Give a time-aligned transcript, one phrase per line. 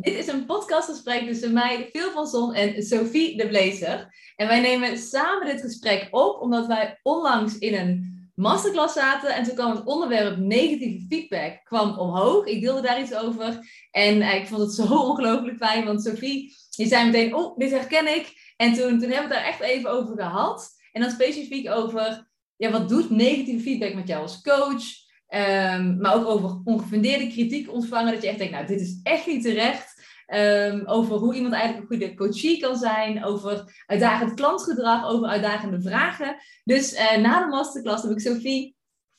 [0.00, 4.14] Dit is een podcastgesprek tussen mij, Phil van Zon en Sophie de Blazer.
[4.36, 9.44] En wij nemen samen dit gesprek op omdat wij onlangs in een masterclass zaten en
[9.44, 12.46] toen kwam het onderwerp negatieve feedback kwam omhoog.
[12.46, 13.58] Ik deelde daar iets over
[13.90, 18.16] en ik vond het zo ongelooflijk fijn, want Sophie, die zei meteen, oh, dit herken
[18.16, 18.52] ik.
[18.56, 20.68] En toen, toen hebben we het daar echt even over gehad.
[20.92, 24.84] En dan specifiek over, ja, wat doet negatieve feedback met jou als coach?
[25.28, 28.12] Ehm, maar ook over ongefundeerde kritiek ontvangen.
[28.12, 29.87] Dat je echt denkt, nou, dit is echt niet terecht.
[30.34, 33.24] Um, over hoe iemand eigenlijk een goede coachie kan zijn.
[33.24, 35.06] Over uitdagend klantgedrag.
[35.06, 36.36] Over uitdagende vragen.
[36.64, 38.76] Dus uh, na de masterclass heb ik Sophie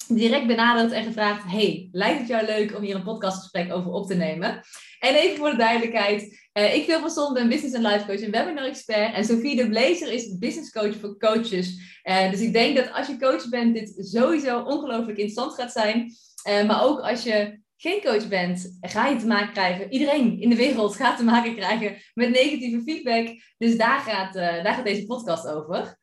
[0.08, 4.08] direct benaderd en gevraagd: Hey, lijkt het jou leuk om hier een podcastgesprek over op
[4.08, 4.62] te nemen?
[5.00, 8.32] En even voor de duidelijkheid: uh, ik wil van ben business en life coach en
[8.32, 9.14] webinar expert.
[9.14, 12.00] En Sophie de Blazer is business coach voor coaches.
[12.04, 16.12] Uh, dus ik denk dat als je coach bent, dit sowieso ongelooflijk interessant gaat zijn.
[16.44, 19.92] Maar ook als je geen coach bent, ga je te maken krijgen.
[19.92, 23.28] Iedereen in de wereld gaat te maken krijgen met negatieve feedback.
[23.58, 25.98] Dus daar gaat, daar gaat deze podcast over.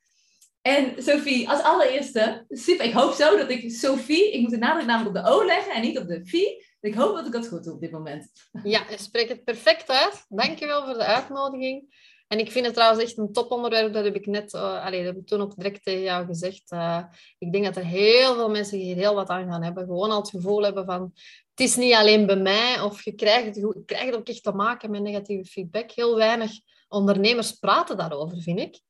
[0.63, 4.87] En Sophie, als allereerste, super, ik hoop zo dat ik Sophie, ik moet de nadruk
[4.87, 6.65] namelijk op de O leggen en niet op de Vie.
[6.81, 8.31] Ik hoop dat ik dat goed doe op dit moment.
[8.63, 10.25] Ja, je spreekt het perfect uit.
[10.29, 11.95] Dankjewel voor de uitnodiging.
[12.29, 13.93] En ik vind het trouwens echt een toponderwerp.
[13.93, 16.73] Dat heb ik net, uh, allez, dat heb ik toen ook direct tegen jou gezegd.
[16.73, 17.05] Uh,
[17.39, 19.85] ik denk dat er heel veel mensen hier heel wat aan gaan hebben.
[19.85, 21.13] Gewoon al het gevoel hebben van,
[21.51, 22.81] het is niet alleen bij mij.
[22.81, 25.91] Of je krijgt je krijgt ook echt te maken met negatieve feedback.
[25.91, 26.51] Heel weinig
[26.89, 28.81] ondernemers praten daarover, vind ik.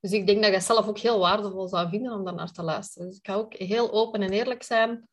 [0.00, 2.62] Dus ik denk dat je zelf ook heel waardevol zou vinden om daar naar te
[2.62, 3.08] luisteren.
[3.08, 5.08] Dus ik ga ook heel open en eerlijk zijn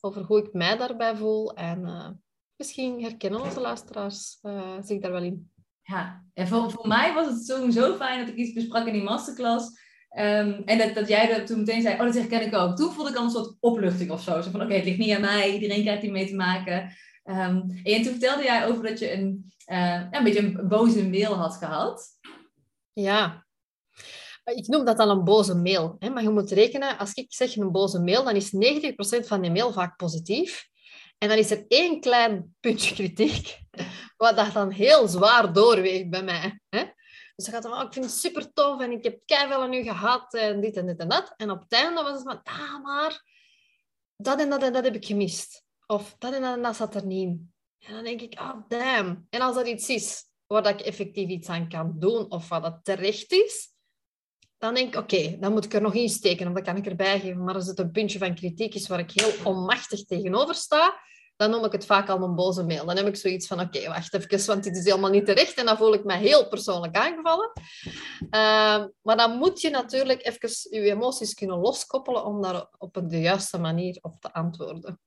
[0.00, 1.54] over hoe ik mij daarbij voel.
[1.54, 2.08] En uh,
[2.56, 4.38] misschien herkennen onze luisteraars
[4.80, 5.50] zich daar wel in.
[5.86, 9.02] Ja, en voor, mij was het zo, zo fijn dat ik iets besprak in die
[9.02, 9.66] masterclass.
[10.18, 12.76] Um, en dat, dat jij dat toen meteen zei, oh, dat herken ik ook.
[12.76, 14.40] Toen voelde ik al een soort opluchting of zo.
[14.40, 16.96] Zo van, oké, het ligt niet aan mij, iedereen krijgt hier mee te maken.
[17.24, 21.34] Um, en toen vertelde jij over dat je een, uh, een beetje een boze mail
[21.34, 22.04] had gehad.
[22.92, 23.46] Ja,
[24.44, 25.96] ik noem dat dan een boze mail.
[25.98, 26.10] Hè?
[26.10, 29.50] Maar je moet rekenen, als ik zeg een boze mail, dan is 90% van die
[29.50, 30.68] mail vaak positief.
[31.18, 33.58] En dan is er één klein puntje kritiek,
[34.16, 36.60] wat dat dan heel zwaar doorweegt bij mij.
[36.68, 36.84] Hè?
[37.34, 39.72] Dus dan gaat dan, oh, ik vind het super tof en ik heb keihard aan
[39.72, 41.34] u gehad en dit en dit en dat.
[41.36, 43.22] En op het einde was het van, ah, maar
[44.16, 45.64] dat en dat en dat heb ik gemist.
[45.86, 47.52] Of dat en dat en dat zat er niet in.
[47.78, 49.26] En dan denk ik, oh damn.
[49.30, 52.80] En als dat iets is waar ik effectief iets aan kan doen of wat dat
[52.82, 53.75] terecht is,
[54.58, 56.86] dan denk ik, oké, dan moet ik er nog in steken, of dat kan ik
[56.86, 57.44] erbij geven.
[57.44, 61.00] Maar als het een puntje van kritiek is waar ik heel onmachtig tegenover sta,
[61.36, 62.86] dan noem ik het vaak al een boze mail.
[62.86, 65.54] Dan heb ik zoiets van, oké, wacht even, want dit is helemaal niet terecht.
[65.54, 67.50] En dan voel ik me heel persoonlijk aangevallen.
[68.20, 70.50] Uh, maar dan moet je natuurlijk even
[70.80, 75.00] je emoties kunnen loskoppelen om daar op de juiste manier op te antwoorden.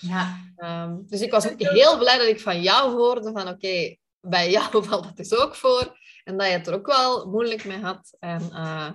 [0.00, 0.38] Ja.
[0.56, 4.50] Um, dus ik was ook heel blij dat ik van jou hoorde van, oké, bij
[4.50, 5.98] jou valt dat dus ook voor.
[6.30, 8.16] En dat je het er ook wel moeilijk mee had.
[8.18, 8.90] En uh,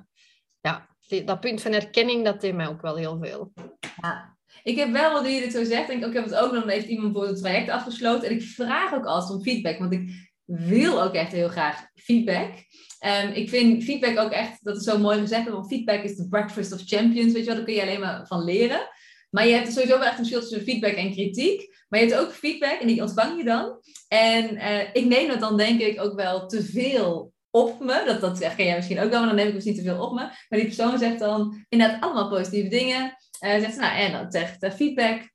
[0.62, 3.53] ja, die, dat punt van herkenning, dat deed mij ook wel heel veel.
[4.01, 4.38] Ja.
[4.63, 6.88] Ik heb wel, wat je dit zo zegt, denk ik, heb het ook nog, heeft
[6.88, 8.29] iemand voor het traject afgesloten.
[8.29, 10.09] En ik vraag ook altijd om feedback, want ik
[10.45, 12.53] wil ook echt heel graag feedback.
[13.34, 16.74] Ik vind feedback ook echt, dat is zo mooi gezegd, want feedback is the breakfast
[16.74, 18.88] of champions, weet je wel, daar kun je alleen maar van leren.
[19.35, 21.84] Maar je hebt sowieso wel echt een verschil tussen feedback en kritiek.
[21.90, 23.79] Maar je hebt ook feedback en die ontvang je dan.
[24.07, 28.03] En uh, ik neem dat dan denk ik ook wel te veel op me.
[28.06, 30.13] Dat, dat herken jij misschien ook wel, maar dan neem ik misschien te veel op
[30.13, 30.22] me.
[30.22, 33.18] Maar die persoon zegt dan inderdaad allemaal positieve dingen.
[33.41, 35.29] Uh, zegt ze, nou, en dan zegt uh, feedback.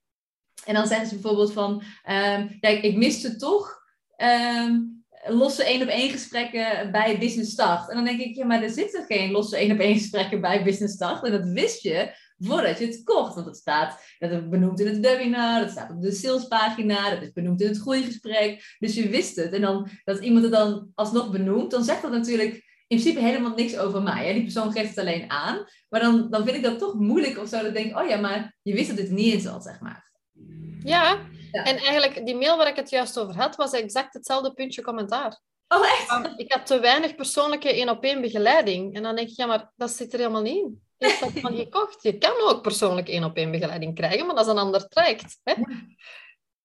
[0.64, 3.82] En dan zeggen ze bijvoorbeeld van, um, ja, ik miste toch
[4.16, 7.88] um, losse één op één gesprekken bij Business Start.
[7.88, 10.64] En dan denk ik, ja, maar er zitten geen losse één op één gesprekken bij
[10.64, 11.24] Business Start.
[11.24, 13.34] En dat wist je voordat je het kocht.
[13.34, 17.22] Want het staat, dat is benoemd in het webinar, dat staat op de salespagina, dat
[17.22, 18.76] is benoemd in het groeigesprek.
[18.78, 19.52] Dus je wist het.
[19.52, 22.54] En dan, dat iemand het dan alsnog benoemt, dan zegt dat natuurlijk
[22.86, 24.26] in principe helemaal niks over mij.
[24.26, 24.32] Hè?
[24.32, 25.64] Die persoon geeft het alleen aan.
[25.88, 27.56] Maar dan, dan vind ik dat toch moeilijk of zo.
[27.56, 30.10] Dat ik denk, oh ja, maar je wist dat het niet in zat, zeg maar.
[30.82, 31.18] Ja,
[31.52, 31.64] ja.
[31.64, 35.40] en eigenlijk die mail waar ik het juist over had, was exact hetzelfde puntje commentaar.
[35.68, 36.32] Oh, echt?
[36.36, 38.94] Ik had te weinig persoonlijke één-op-één begeleiding.
[38.94, 41.56] En dan denk ik, ja, maar dat zit er helemaal niet in heeft dat van
[41.56, 42.02] gekocht.
[42.02, 45.40] Je kan ook persoonlijk één op één begeleiding krijgen, maar dat is een ander traject.
[45.42, 45.54] Hè?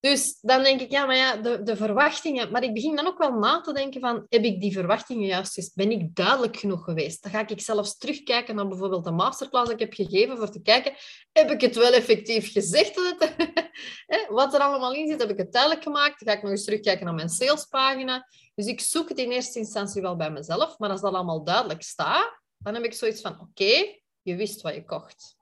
[0.06, 2.52] Dus dan denk ik, ja, maar ja, de, de verwachtingen...
[2.52, 5.58] Maar ik begin dan ook wel na te denken van, heb ik die verwachtingen juist
[5.58, 5.74] eens...
[5.74, 7.24] Ben ik duidelijk genoeg geweest?
[7.24, 10.62] Dan ga ik zelfs terugkijken naar bijvoorbeeld de masterclass die ik heb gegeven, voor te
[10.62, 10.94] kijken,
[11.32, 12.96] heb ik het wel effectief gezegd?
[12.96, 16.20] Dat het, wat er allemaal in zit, heb ik het duidelijk gemaakt?
[16.20, 18.28] Dan ga ik nog eens terugkijken naar mijn salespagina.
[18.56, 21.84] Dus ik zoek het in eerste instantie wel bij mezelf, maar als dat allemaal duidelijk
[21.84, 25.38] staat, dan heb ik zoiets van, oké, je wist wat je kocht.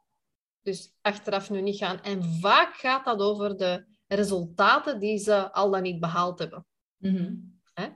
[0.61, 2.01] Dus achteraf nu niet gaan.
[2.01, 6.65] En vaak gaat dat over de resultaten die ze al dan niet behaald hebben.
[6.97, 7.33] Mhm.
[7.73, 7.87] Hè?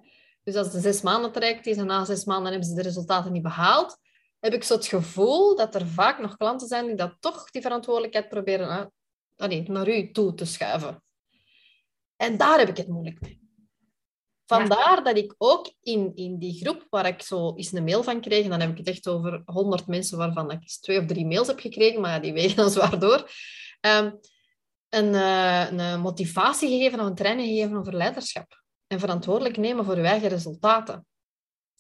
[0.44, 3.32] Dus als de zes maanden traject is en na zes maanden hebben ze de resultaten
[3.32, 3.98] niet behaald,
[4.40, 7.62] heb ik zo het gevoel dat er vaak nog klanten zijn die dat toch die
[7.62, 8.94] verantwoordelijkheid proberen
[9.36, 11.04] allee, naar u toe te schuiven.
[12.16, 13.47] En daar heb ik het moeilijk mee.
[14.48, 18.22] Vandaar dat ik ook in, in die groep waar ik zo eens een mail van
[18.22, 21.26] kreeg, en dan heb ik het echt over 100 mensen waarvan ik twee of drie
[21.26, 23.32] mails heb gekregen, maar die wegen dan zwaar door,
[23.80, 24.12] ehm,
[24.90, 28.64] een, uh, een motivatie gegeven of een training gegeven over leiderschap.
[28.88, 31.06] En verantwoordelijk nemen voor uw eigen resultaten.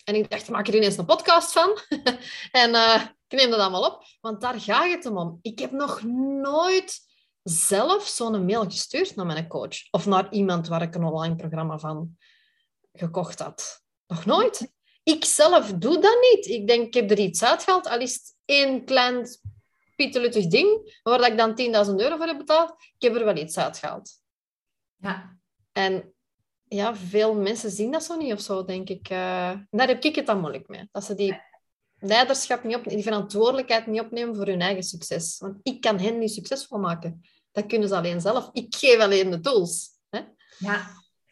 [0.03, 1.77] En ik dacht, maak er ineens een podcast van.
[2.63, 5.39] en uh, ik neem dat allemaal op, want daar gaat het om.
[5.41, 6.01] Ik heb nog
[6.41, 6.99] nooit
[7.43, 9.91] zelf zo'n mail gestuurd naar mijn coach.
[9.91, 12.17] Of naar iemand waar ik een online programma van
[12.99, 13.81] gekocht had.
[14.07, 14.71] Nog nooit.
[15.03, 16.45] Ik zelf doe dat niet.
[16.45, 19.27] Ik denk, ik heb er iets uitgehaald, al is het één klein
[19.95, 22.69] pieteluttig ding, waar ik dan 10.000 euro voor heb betaald.
[22.69, 24.11] Ik heb er wel iets uitgehaald.
[24.95, 25.37] Ja.
[25.71, 26.13] En
[26.67, 29.09] ja, veel mensen zien dat zo niet of zo, denk ik.
[29.09, 30.87] Uh, daar heb ik het dan moeilijk mee.
[30.91, 31.41] Dat ze die
[31.99, 35.37] leiderschap niet opnemen, die verantwoordelijkheid niet opnemen voor hun eigen succes.
[35.37, 37.21] Want ik kan hen niet succesvol maken.
[37.51, 38.49] Dat kunnen ze alleen zelf.
[38.53, 39.89] Ik geef alleen de tools.
[40.09, 40.19] Hè?
[40.57, 40.87] Ja.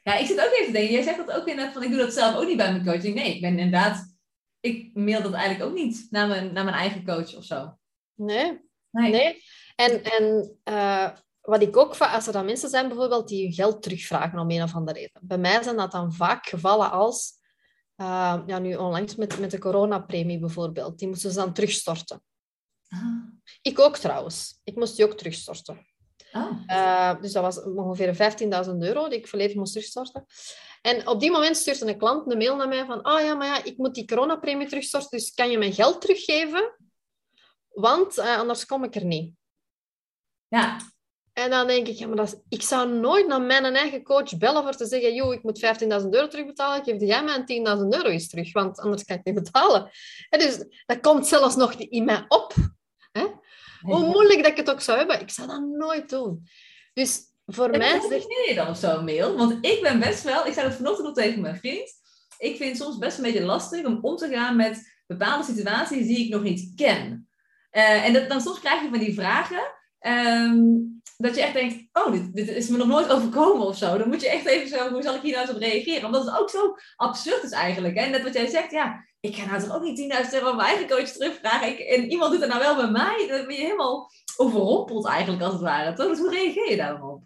[0.06, 0.94] Ja, ik zit ook even te denken.
[0.94, 3.16] Jij zegt dat ook inderdaad van, ik doe dat zelf ook niet bij mijn coaching.
[3.16, 4.14] Nee, ik ben inderdaad...
[4.60, 7.78] Ik mail dat eigenlijk ook niet naar mijn, naar mijn eigen coach of zo.
[8.14, 8.62] Nee.
[8.92, 9.12] Nee.
[9.12, 9.44] nee.
[9.76, 11.10] En, en uh,
[11.42, 14.64] wat ik ook als er dan mensen zijn bijvoorbeeld die hun geld terugvragen om een
[14.64, 15.22] of andere reden.
[15.22, 17.34] Bij mij zijn dat dan vaak gevallen als,
[17.98, 22.24] uh, ja, nu onlangs met, met de coronapremie bijvoorbeeld, die moesten ze dan terugstorten.
[22.88, 23.24] Ah.
[23.62, 24.60] Ik ook trouwens.
[24.64, 25.86] Ik moest die ook terugstorten.
[26.36, 26.52] Ah.
[26.68, 28.16] Uh, dus dat was ongeveer
[28.66, 30.26] 15.000 euro die ik volledig moest terugstorten.
[30.82, 33.34] En op die moment stuurde een klant een mail naar mij van, ah oh ja,
[33.34, 36.76] maar ja, ik moet die coronapremie terugstorten, dus kan je mijn geld teruggeven?
[37.70, 39.34] Want uh, anders kom ik er niet.
[40.48, 40.78] Ja.
[41.34, 44.38] En dan denk ik, ja, maar dat is, ik zou nooit naar mijn eigen coach
[44.38, 47.44] bellen voor te zeggen, joh, ik moet 15.000 euro terugbetalen, geef jij mij 10.000
[47.90, 49.90] euro eens terug, want anders kan ik niet betalen.
[50.30, 52.54] En dus dat komt zelfs nog in mij op.
[53.94, 56.48] Hoe moeilijk dat ik het ook zou hebben, ik zou dat nooit doen.
[56.94, 58.00] Dus voor en mij...
[58.00, 59.38] Hoe je dan op zo'n mail?
[59.38, 61.92] Want ik ben best wel, ik zei dat vanochtend nog tegen mijn vriend,
[62.38, 66.08] ik vind het soms best een beetje lastig om om te gaan met bepaalde situaties
[66.08, 67.30] die ik nog niet ken.
[67.72, 69.75] Uh, en dat, dan soms krijg je van die vragen...
[70.08, 73.98] Um, dat je echt denkt, oh, dit, dit, is me nog nooit overkomen of zo.
[73.98, 76.06] Dan moet je echt even zo, hoe zal ik hier nou eens op reageren?
[76.06, 78.00] Omdat het ook zo absurd is eigenlijk.
[78.00, 78.10] Hè?
[78.10, 80.68] Net wat jij zegt, ja, ik ga nou toch ook niet 10.000 euro aan mijn
[80.68, 81.88] eigen coach terugvragen.
[81.88, 83.26] En iemand doet het nou wel bij mij.
[83.28, 85.94] Dan ben je helemaal overrompeld eigenlijk, als het ware.
[85.94, 86.08] Toch?
[86.08, 87.22] Dus hoe reageer je daarop?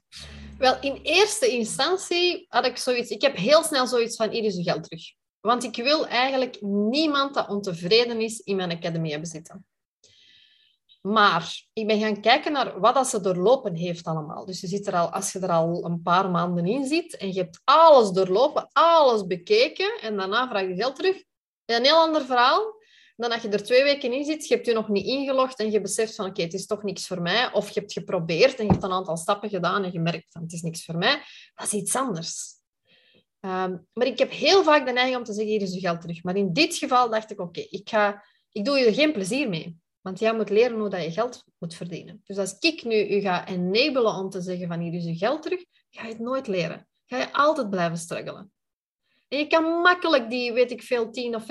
[0.57, 3.09] Wel, in eerste instantie had ik zoiets...
[3.09, 5.03] Ik heb heel snel zoiets van, hier is geld terug.
[5.39, 9.65] Want ik wil eigenlijk niemand dat ontevreden is in mijn academy hebben zitten.
[11.01, 14.45] Maar ik ben gaan kijken naar wat dat ze doorlopen heeft allemaal.
[14.45, 17.33] Dus je zit er al, als je er al een paar maanden in zit en
[17.33, 21.23] je hebt alles doorlopen, alles bekeken en daarna vraag je geld terug,
[21.65, 22.77] een heel ander verhaal
[23.19, 25.71] dan dat je er twee weken in zit, je hebt je nog niet ingelogd en
[25.71, 27.51] je beseft van oké, het is toch niks voor mij.
[27.53, 30.41] Of je hebt geprobeerd en je hebt een aantal stappen gedaan en je merkt van
[30.41, 31.21] het is niks voor mij.
[31.55, 32.57] Dat is iets anders.
[33.39, 36.01] Um, maar ik heb heel vaak de neiging om te zeggen, hier is je geld
[36.01, 36.23] terug.
[36.23, 38.19] Maar in dit geval dacht ik, oké, ik ik,
[38.51, 39.77] ik doe je er geen plezier mee.
[40.09, 42.21] Want jij moet leren hoe dat je geld moet verdienen.
[42.25, 45.41] Dus als ik nu u ga enabelen om te zeggen van hier is je geld
[45.41, 46.87] terug, ga je het nooit leren.
[47.05, 48.51] Ga je altijd blijven struggelen.
[49.27, 51.49] En je kan makkelijk die, weet ik veel, 10 of 15.000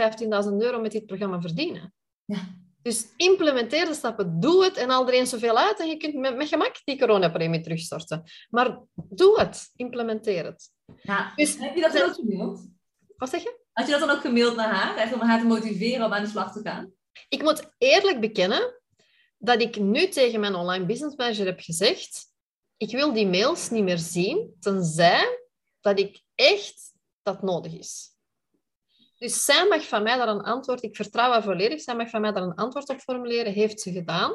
[0.58, 1.94] euro met dit programma verdienen.
[2.24, 2.38] Ja.
[2.82, 6.14] Dus implementeer de stappen, doe het en al er eens zoveel uit en je kunt
[6.14, 8.22] met, met gemak die coronapremie terugstorten.
[8.50, 10.70] Maar doe het, implementeer het.
[11.02, 11.32] Ja.
[11.36, 12.68] Dus, heb je dat dan ook gemaild?
[13.16, 13.60] Wat zeg je?
[13.72, 16.22] Had je dat dan ook gemaild naar haar, echt om haar te motiveren om aan
[16.22, 16.96] de slag te gaan?
[17.28, 18.80] Ik moet eerlijk bekennen
[19.38, 22.26] dat ik nu tegen mijn online business manager heb gezegd,
[22.76, 25.48] ik wil die mails niet meer zien, tenzij
[25.80, 28.16] dat ik echt dat nodig is.
[29.18, 32.20] Dus zij mag van mij daar een antwoord, ik vertrouw haar volledig, zij mag van
[32.20, 34.30] mij daar een antwoord op formuleren, heeft ze gedaan.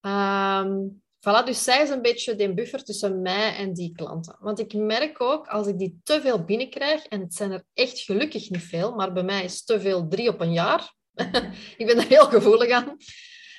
[0.00, 4.36] Um, voilà, dus zij is een beetje de buffer tussen mij en die klanten.
[4.40, 7.98] Want ik merk ook, als ik die te veel binnenkrijg, en het zijn er echt
[7.98, 10.94] gelukkig niet veel, maar bij mij is te veel drie op een jaar,
[11.80, 12.96] ik ben daar heel gevoelig aan.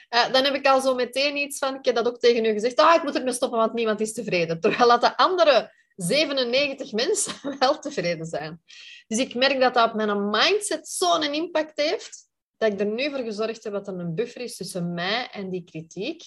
[0.09, 2.51] Uh, dan heb ik al zo meteen iets van, ik heb dat ook tegen u
[2.51, 4.59] gezegd, ah, ik moet ermee stoppen, want niemand is tevreden.
[4.59, 8.61] Terwijl dat de andere 97 mensen wel tevreden zijn.
[9.07, 13.09] Dus ik merk dat dat op mijn mindset zo'n impact heeft, dat ik er nu
[13.09, 16.23] voor gezorgd heb dat er een buffer is tussen mij en die kritiek.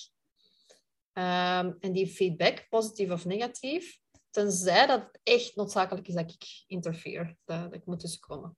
[1.13, 3.99] Um, en die feedback, positief of negatief.
[4.31, 8.57] Tenzij dat het echt noodzakelijk is dat ik interfere, dat, dat ik moet tussenkomen.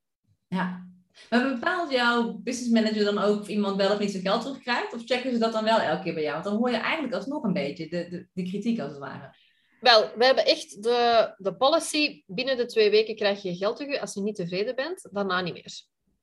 [0.49, 0.89] Ja,
[1.31, 4.95] maar bepaalt jouw business manager dan ook of iemand wel of niet zijn geld terugkrijgt?
[4.95, 6.33] Of checken ze dat dan wel elke keer bij jou?
[6.33, 9.35] Want dan hoor je eigenlijk alsnog een beetje de, de, de kritiek als het ware.
[9.81, 14.01] Wel, we hebben echt de, de policy, binnen de twee weken krijg je geld terug.
[14.01, 15.83] Als je niet tevreden bent, daarna niet meer.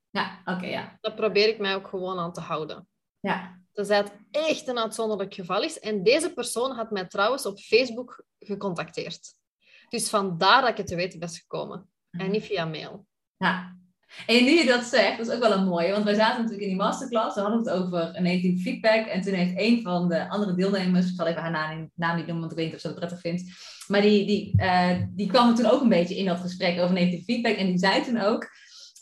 [0.10, 0.98] Ja, oké, ja.
[1.02, 2.88] Dat probeer ik mij ook gewoon aan te houden.
[3.20, 5.80] Ja, Tenzij het echt een uitzonderlijk geval is.
[5.80, 9.34] En deze persoon had mij trouwens op Facebook gecontacteerd.
[9.90, 11.90] Dus vandaar dat ik het te weten ben gekomen.
[12.12, 13.06] En niet via mail.
[13.38, 13.78] ja.
[14.26, 15.92] En nu je dat zegt, dat is ook wel een mooie.
[15.92, 17.36] Want wij zaten natuurlijk in die masterclass.
[17.36, 19.06] We hadden het over een negatieve feedback.
[19.06, 21.10] En toen heeft een van de andere deelnemers...
[21.10, 23.20] Ik zal even haar naam, niet noemen, want ik weet niet of ze dat prettig
[23.20, 23.44] vindt.
[23.88, 27.24] Maar die, die, eh, die kwam toen ook een beetje in dat gesprek over negatieve
[27.24, 27.56] feedback.
[27.56, 28.50] En die zei toen ook...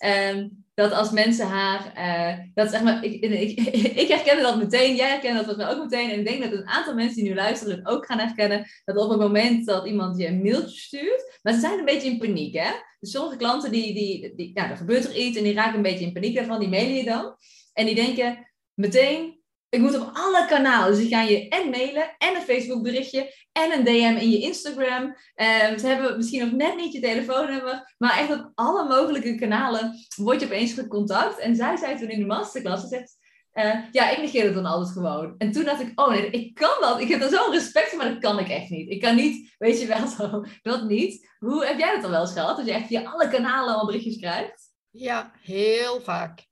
[0.03, 3.59] ehm, dat als mensen haar, eh, dat zeg maar, ik, ik,
[3.95, 6.09] ik herkende dat meteen, jij herkende dat ook meteen.
[6.09, 8.65] En ik denk dat een aantal mensen die nu luisteren het ook gaan herkennen.
[8.85, 12.09] Dat op het moment dat iemand je een mailtje stuurt, maar ze zijn een beetje
[12.09, 12.71] in paniek, hè?
[12.99, 16.05] Dus sommige klanten, die, die, die, er gebeurt er iets en die raken een beetje
[16.05, 17.35] in paniek daarvan, die mailen je dan.
[17.73, 19.42] En die denken meteen,
[19.73, 20.91] ik moet op alle kanalen.
[20.91, 24.39] Dus die gaan je en mailen, en een Facebook berichtje, en een DM in je
[24.39, 25.15] Instagram.
[25.35, 29.93] Eh, ze hebben misschien ook net niet je telefoonnummer, maar echt op alle mogelijke kanalen
[30.15, 31.39] word je opeens gecontact.
[31.39, 33.17] En zij zei toen in de masterclass, ze zegt,
[33.51, 35.35] eh, ja, ik negeer het dan altijd gewoon.
[35.37, 36.99] En toen dacht ik, oh nee, ik kan dat.
[36.99, 38.89] Ik heb er zo'n respect voor, maar dat kan ik echt niet.
[38.89, 41.29] Ik kan niet, weet je wel zo, dat niet.
[41.39, 42.57] Hoe heb jij dat dan wel eens gehad?
[42.57, 44.71] Dat je echt via alle kanalen allemaal berichtjes krijgt?
[44.89, 46.51] Ja, heel vaak.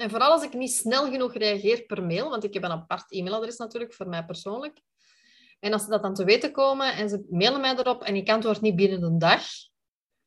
[0.00, 3.12] En vooral als ik niet snel genoeg reageer per mail, want ik heb een apart
[3.12, 4.80] e-mailadres natuurlijk voor mij persoonlijk.
[5.58, 8.28] En als ze dat dan te weten komen en ze mailen mij erop en ik
[8.28, 9.42] antwoord niet binnen een dag,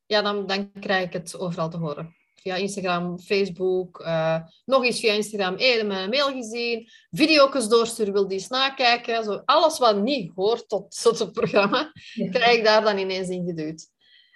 [0.06, 2.16] ja, dan, dan krijg ik het overal te horen.
[2.36, 8.28] Via Instagram, Facebook, eh, nog eens via Instagram, hey, mijn mail gezien, video's doorsturen, wil
[8.28, 9.24] die eens nakijken.
[9.24, 12.30] Zo, alles wat niet hoort tot, tot het programma, Ja.
[12.30, 13.92] krijg ik daar dan ineens in geduwd.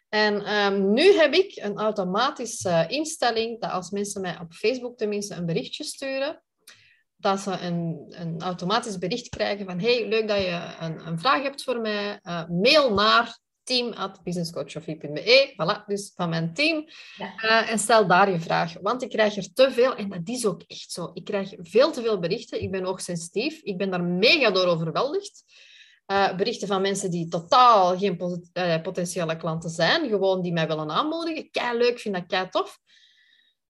[0.10, 5.36] En ehm, nu heb ik een automatische instelling dat als mensen mij op Facebook tenminste
[5.36, 6.44] een berichtje sturen,
[7.16, 11.42] dat ze een, een automatisch bericht krijgen van hey, leuk dat je een, een vraag
[11.42, 12.20] hebt voor mij.
[12.22, 15.54] Eh, mail naar team.businesscoachofie.be.
[15.54, 16.86] Voilà, dus van mijn team.
[17.18, 17.36] Ja.
[17.36, 18.74] Eh, en stel daar je vraag.
[18.82, 21.10] Want ik krijg er te veel, en dat is ook echt zo.
[21.14, 22.62] Ik krijg veel te veel berichten.
[22.62, 23.62] Ik ben ook sensitief.
[23.62, 25.44] Ik ben daar mega door overweldigd.
[26.08, 30.10] Eh, berichten van mensen die totaal geen eh, potentiële klanten zijn.
[30.10, 31.52] Gewoon die mij willen aanmoedigen.
[31.52, 32.80] Kei leuk, vind dat kei tof.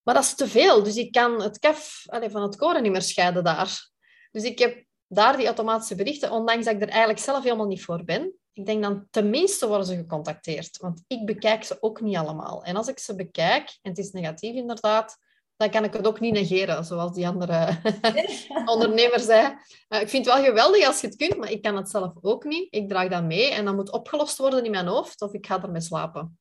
[0.04, 0.84] Maar dat is te veel.
[0.84, 3.90] Dus ik kan het kef allee, van het koren niet meer scheiden daar.
[4.32, 7.84] Dus ik heb daar die automatische berichten, ondanks dat ik er eigenlijk zelf helemaal niet
[7.84, 8.34] voor ben.
[8.54, 10.78] Ik denk dan tenminste worden ze gecontacteerd.
[10.78, 12.64] Want ik bekijk ze ook niet allemaal.
[12.64, 15.18] En als ik ze bekijk, en het is negatief inderdaad,
[15.58, 17.80] dan kan ik het ook niet negeren, zoals die andere
[18.74, 19.58] ondernemer zei.
[19.88, 22.14] Eh, ik vind het wel geweldig als je het kunt, maar ik kan het zelf
[22.22, 22.68] ook niet.
[22.74, 25.64] Ik draag dat mee en dat moet opgelost worden in mijn hoofd of ik ga
[25.64, 26.40] ermee slapen.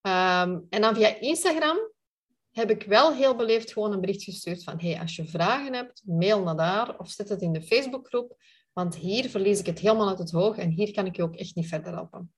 [0.00, 1.78] Ehm, en dan via Instagram
[2.50, 6.02] heb ik wel heel beleefd gewoon een bericht gestuurd van hey, als je vragen hebt,
[6.04, 8.36] mail naar daar of zet het in de Facebookgroep,
[8.72, 11.36] want hier verlies ik het helemaal uit het oog en hier kan ik je ook
[11.36, 12.32] echt niet verder helpen.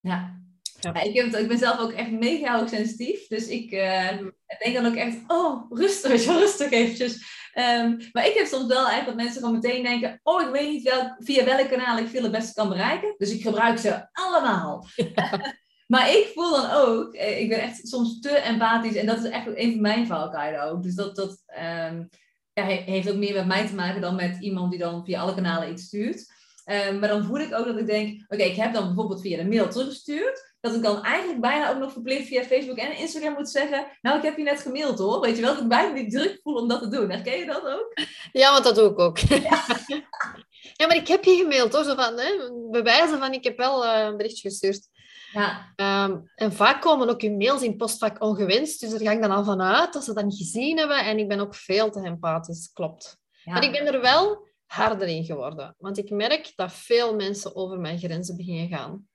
[0.00, 0.40] Ja.
[0.80, 1.02] Ja.
[1.02, 3.26] Ik, heb ik ben zelf ook echt mega hoogsensitief.
[3.26, 4.18] Dus ik eh,
[4.58, 7.38] denk dan ook echt, oh, rustig, rustig eventjes.
[7.52, 10.68] Ehm, maar ik heb soms wel eigenlijk dat mensen gewoon meteen denken, oh, ik weet
[10.70, 13.14] niet welk, via welk kanaal ik veel het beste kan bereiken.
[13.18, 14.86] Dus ik gebruik ze allemaal.
[15.92, 18.96] maar ik voel dan ook, eh, ik ben echt soms te empathisch.
[18.96, 20.82] En dat is echt een van mijn valkuilen ook.
[20.82, 22.04] Dus dat, dat ehm,
[22.52, 25.20] ja, he- heeft ook meer met mij te maken dan met iemand die dan via
[25.20, 26.32] alle kanalen iets stuurt.
[26.64, 29.36] Ehm, maar dan voel ik ook dat ik denk, oké, ik heb dan bijvoorbeeld via
[29.36, 30.49] de mail teruggestuurd.
[30.60, 34.16] Dat ik dan eigenlijk bijna ook nog verplicht via Facebook en Instagram moet zeggen, nou,
[34.16, 35.20] ik heb je net gemaild hoor.
[35.20, 37.10] Weet je wel, dat ik bijna die druk voel om dat te doen.
[37.10, 37.92] Herken je dat ook?
[38.32, 39.18] Ja, want dat doe ik ook.
[39.18, 42.30] ja, maar ik heb je gemaild hoor, zo van, hè,
[42.70, 44.88] bewijzen van ik heb wel eh, een berichtje gestuurd.
[45.32, 49.20] Ja, Ehm, en vaak komen ook je mails in postvak ongewenst, dus daar ga ik
[49.20, 51.04] dan al van uit dat ze dat niet gezien hebben.
[51.04, 53.16] En ik ben ook veel te empathisch, klopt.
[53.44, 53.52] ja.
[53.52, 57.78] Maar ik ben er wel harder in geworden, want ik merk dat veel mensen over
[57.78, 59.08] mijn grenzen beginnen gaan.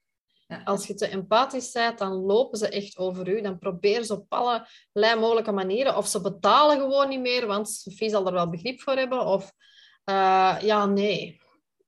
[0.63, 3.41] Als je te empathisch bent, dan lopen ze echt over u.
[3.41, 5.97] Dan proberen ze op allerlei mogelijke manieren.
[5.97, 9.25] Of ze betalen gewoon niet meer, want Sophie zal er wel begrip voor hebben.
[9.25, 9.51] Of
[10.03, 11.41] eh, ja, nee.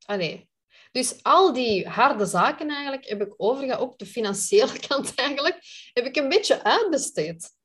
[0.06, 0.48] Allee.
[0.92, 5.58] Dus al die harde zaken eigenlijk heb ik overgegaan, ook de financiële kant eigenlijk,
[5.92, 7.56] heb ik een beetje uitbesteed.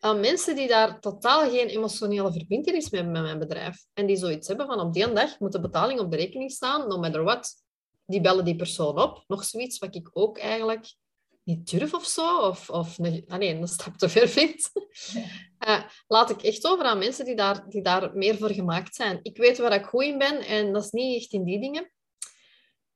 [0.00, 3.84] Aan mensen die daar totaal geen emotionele verbintenis mee hebben met mijn bedrijf.
[3.94, 6.88] En die zoiets hebben van op die dag moet de betaling op de rekening staan,
[6.88, 7.65] no matter what.
[8.06, 9.24] Die bellen die persoon op.
[9.26, 10.94] Nog zoiets wat ik ook eigenlijk
[11.42, 12.38] niet durf of zo.
[12.38, 14.70] Of, of een, allee, een stap te ver vind.
[15.58, 19.18] Eh, laat ik echt over aan mensen die daar, die daar meer voor gemaakt zijn.
[19.22, 21.90] Ik weet waar ik goed in ben en dat is niet echt in die dingen.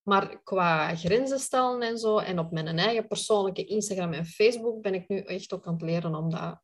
[0.03, 4.95] Maar qua grenzen stellen en zo, en op mijn eigen persoonlijke Instagram en Facebook, ben
[4.95, 6.61] ik nu echt ook aan het leren om dat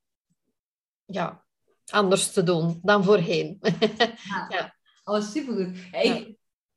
[1.05, 1.45] ja,
[1.91, 3.59] anders te doen dan voorheen.
[3.61, 4.47] Ja.
[4.49, 4.76] Ja.
[5.05, 5.79] Oh, supergoed.
[5.93, 6.37] Ja, ik,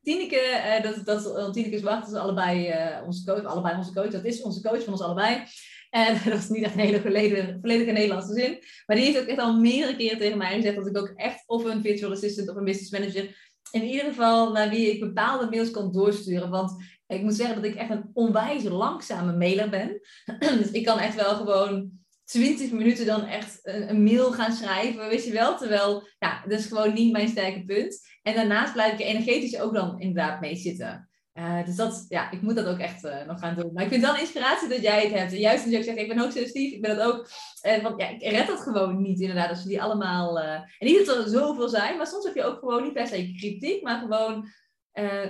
[0.09, 4.25] Tineke, uh, dat, dat, Tineke Zwart is allebei uh, onze coach, allebei onze coach, dat
[4.25, 5.43] is onze coach van ons allebei.
[5.89, 8.57] En dat is niet echt een hele volledige, volledige Nederlandse zin.
[8.85, 11.43] Maar die heeft ook echt al meerdere keren tegen mij gezegd dat ik ook echt
[11.47, 15.49] of een virtual assistant of een business manager, in ieder geval naar wie ik bepaalde
[15.49, 16.49] mails kan doorsturen.
[16.49, 19.99] Want ik moet zeggen dat ik echt een onwijs langzame mailer ben.
[20.59, 21.98] dus ik kan echt wel gewoon
[22.29, 25.57] 20 minuten dan echt een, een, mail gaan schrijven, weet je wel.
[25.57, 27.99] Terwijl, ja, dat is gewoon niet mijn sterke punt.
[28.21, 31.09] En daarnaast blijf ik energetisch ook dan inderdaad mee zitten.
[31.33, 33.73] Uh, dus dat, ja, ik moet dat ook echt uh, nog gaan doen.
[33.73, 35.31] Maar ik vind wel inspiratie dat jij het hebt.
[35.31, 37.29] En juist omdat je ook zegt, ik ben ook suggestief, ik ben dat ook.
[37.67, 40.39] Uh, want ja, ik red dat gewoon niet inderdaad, als we die allemaal...
[40.39, 43.33] en niet dat er zoveel zijn, maar soms heb je ook gewoon niet per se
[43.37, 44.47] kritiek, maar gewoon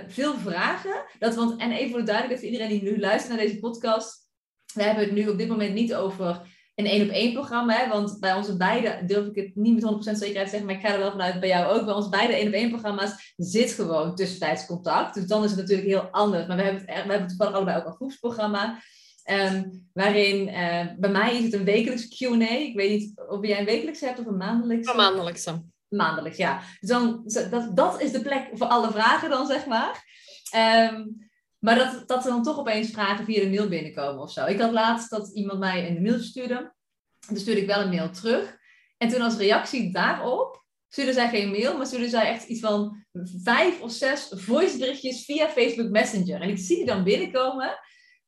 [0.06, 1.04] veel vragen.
[1.18, 4.28] Dat, want, en even voor de duidelijkheid voor iedereen die nu luistert naar deze podcast.
[4.74, 6.42] We hebben het nu op dit moment niet over
[6.80, 7.76] een één op één programma.
[7.76, 7.88] Hè?
[7.88, 10.80] Want bij onze beide, durf ik het niet met 100% zekerheid te zeggen, maar ik
[10.80, 11.84] ga er wel vanuit bij jou ook.
[11.84, 15.14] Bij onze beide één op één programma's zit gewoon tussentijds contact.
[15.14, 16.46] Dus dan is het natuurlijk heel anders.
[16.46, 18.82] Maar we hebben, het, we hebben toevallig allebei ook een groepsprogramma.
[19.30, 22.50] Um, waarin, uh, bij mij is het een wekelijks Q&A.
[22.50, 24.88] Ik weet niet of jij een wekelijks hebt of een maandelijks.
[24.88, 25.62] Een maandelijkse.
[25.88, 26.60] Maandelijks, ja.
[26.80, 30.04] Dus dan, dat, dat is de plek voor alle vragen dan, zeg maar.
[30.92, 31.29] Um,
[31.60, 34.46] maar dat, dat er dan toch opeens vragen via de mail binnenkomen of zo.
[34.46, 36.74] Ik had laatst dat iemand mij een mail stuurde.
[37.26, 38.58] Toen stuurde ik wel een mail terug.
[38.96, 43.04] En toen als reactie daarop stuurde zij geen mail, maar stuurde zij echt iets van
[43.42, 46.40] vijf of zes voiceberichtjes via Facebook Messenger.
[46.40, 47.78] En ik zie die dan binnenkomen.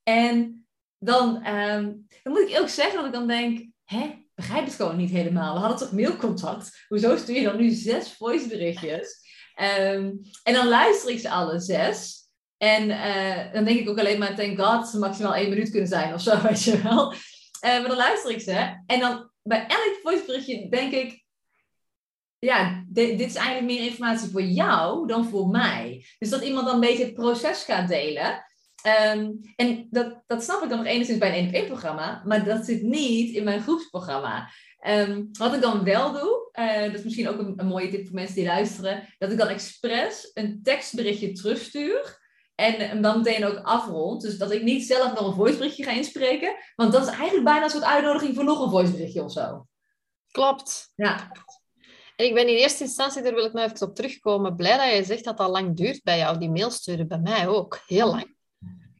[0.02, 0.66] En
[0.98, 4.96] dan, ehm, dan moet ik ook zeggen dat ik dan denk, hè, begrijp het gewoon
[4.96, 5.54] niet helemaal.
[5.54, 6.84] We hadden toch mailcontact?
[6.88, 9.20] Hoezo stuur je dan nu zes voiceberichtjes?
[9.60, 12.21] Um, en dan luister ik ze alle zes.
[12.62, 15.88] En uh, dan denk ik ook alleen maar, thank god, ze maximaal één minuut kunnen
[15.88, 17.12] zijn of zo, weet je wel.
[17.12, 17.18] Uh,
[17.60, 18.82] maar dan luister ik ze.
[18.86, 21.24] En dan bij elk voiceberichtje denk ik,
[22.38, 26.06] ja, dit, is eigenlijk meer informatie voor jou dan voor mij.
[26.18, 28.44] Dus dat iemand dan een beetje het proces gaat delen.
[29.14, 32.64] Um, en dat, dat snap ik dan nog enigszins bij een 1 programma, maar dat
[32.64, 34.50] zit niet in mijn groepsprogramma.
[34.86, 38.06] Um, wat ik dan wel doe, uh, dat is misschien ook een, een, mooie tip
[38.06, 42.20] voor mensen die luisteren, dat ik dan expres een tekstberichtje terugstuur
[42.62, 44.22] en dan meteen ook afrond.
[44.22, 46.56] Dus dat ik niet zelf nog een voiceberichtje ga inspreken.
[46.76, 49.66] Want dat is eigenlijk bijna een soort uitnodiging voor nog een voiceberichtje of zo.
[50.30, 50.92] Klopt.
[50.96, 51.32] Ja.
[52.16, 54.96] En ik ben in eerste instantie, daar wil ik nog even op terugkomen, blij dat
[54.96, 57.08] je zegt dat dat lang duurt bij jou, die mail sturen.
[57.08, 58.36] Bij mij ook, heel lang.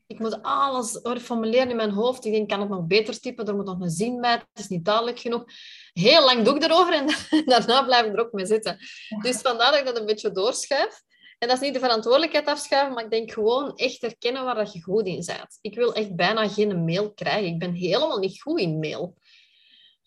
[0.06, 2.24] Ik moet alles formuleren in mijn hoofd.
[2.24, 3.46] Ik denk, kan het nog beter typen?
[3.46, 4.32] Er moet nog een zin bij.
[4.32, 5.44] Het is niet duidelijk genoeg.
[5.92, 7.06] Heel lang doe ik erover en
[7.52, 8.78] daarna blijf ik er ook mee zitten.
[9.22, 11.02] Dus vandaar dat ik dat een beetje doorschuif.
[11.42, 14.72] En dat is niet de verantwoordelijkheid afschuiven, maar ik denk gewoon echt herkennen waar dat
[14.72, 15.58] je goed in bent.
[15.60, 17.52] Ik wil echt bijna geen mail krijgen.
[17.52, 19.14] Ik ben helemaal niet goed in mail.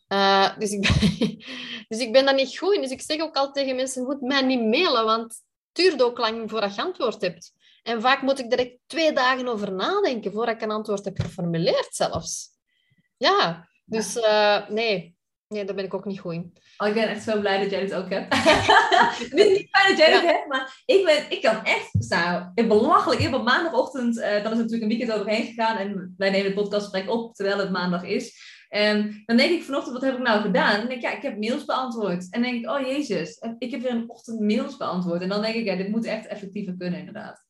[0.07, 1.19] Uh, dus, ik ben,
[1.87, 2.81] dus ik ben daar niet goed in.
[2.81, 6.03] Dus ik zeg ook altijd tegen mensen, je moet mij niet mailen, want het duurt
[6.03, 7.53] ook lang voordat je antwoord hebt.
[7.83, 11.95] En vaak moet ik er twee dagen over nadenken voordat ik een antwoord heb geformuleerd
[11.95, 12.49] zelfs.
[13.17, 15.14] Ja, dus uh, nee,
[15.55, 16.53] Nee, daar ben ik ook niet goed in.
[16.77, 18.33] Oh, ik ben echt zo blij dat jij het ook hebt.
[19.25, 22.51] ik ben niet blij dat jij het hebt, maar ik, ben, ik kan echt staan.
[22.53, 23.19] belachelijk.
[23.19, 26.49] Ik heb op maandagochtend, uh, dan is natuurlijk een weekend overheen gegaan en wij nemen
[26.49, 28.53] de podcastgesprek op terwijl het maandag is.
[28.69, 30.77] En dan denk ik vanochtend, wat heb ik nou gedaan?
[30.79, 32.27] Dan denk ik, ja, ik heb mails beantwoord.
[32.29, 35.21] En dan denk ik, oh jezus, ik heb weer een ochtend mails beantwoord.
[35.21, 37.45] En dan denk ik, ja, dit moet echt effectiever kunnen inderdaad.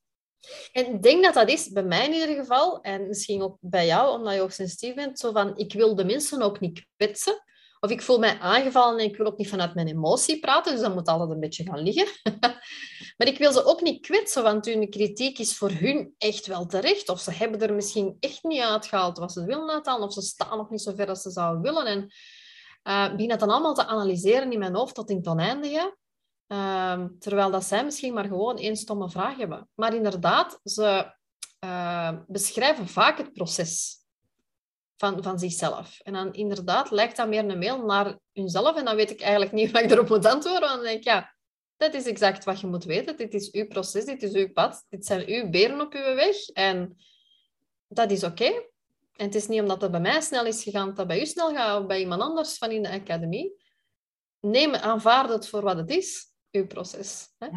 [0.71, 3.85] En ik denk dat dat is, bij mij in ieder geval, en misschien ook bij
[3.85, 7.43] jou, omdat je ook sensitief bent, zo van, ik wil de mensen ook niet kwetsen.
[7.79, 10.81] Of ik voel mij aangevallen en ik wil ook niet vanuit mijn emotie praten, dus
[10.81, 12.07] dat moet altijd een beetje gaan liggen.
[13.17, 16.65] maar ik wil ze ook niet kwetsen, want hun kritiek is voor hun echt wel
[16.65, 17.09] terecht.
[17.09, 20.57] Of ze hebben er misschien echt niet uitgehaald wat ze willen uithalen, of ze staan
[20.57, 21.85] nog niet zo ver als ze zouden willen.
[21.85, 22.13] En
[22.83, 25.97] uh, begin dat dan allemaal te analyseren in mijn hoofd tot in het oneindige.
[26.47, 29.69] Uh, terwijl dat zij misschien maar gewoon één stomme vraag hebben.
[29.75, 31.13] Maar inderdaad, ze
[31.65, 34.04] uh, beschrijven vaak het proces
[34.97, 35.99] van, van zichzelf.
[35.99, 38.75] En dan inderdaad lijkt dat meer een mail naar hunzelf.
[38.75, 40.69] En dan weet ik eigenlijk niet wat ik erop moet antwoorden.
[40.69, 41.35] Want dan denk ik, ja,
[41.77, 43.17] dat is exact wat je moet weten.
[43.17, 44.85] Dit is uw proces, dit is uw pad.
[44.89, 46.47] Dit zijn uw beren op uw weg.
[46.47, 46.97] En
[47.87, 48.51] dat is oké.
[49.15, 51.53] En het is niet omdat het bij mij snel is gegaan, dat bij u snel
[51.53, 53.63] gaat, of bij iemand anders van in de academie.
[54.39, 57.27] Neem, aanvaard het voor wat het is, uw proces.
[57.37, 57.47] Hè?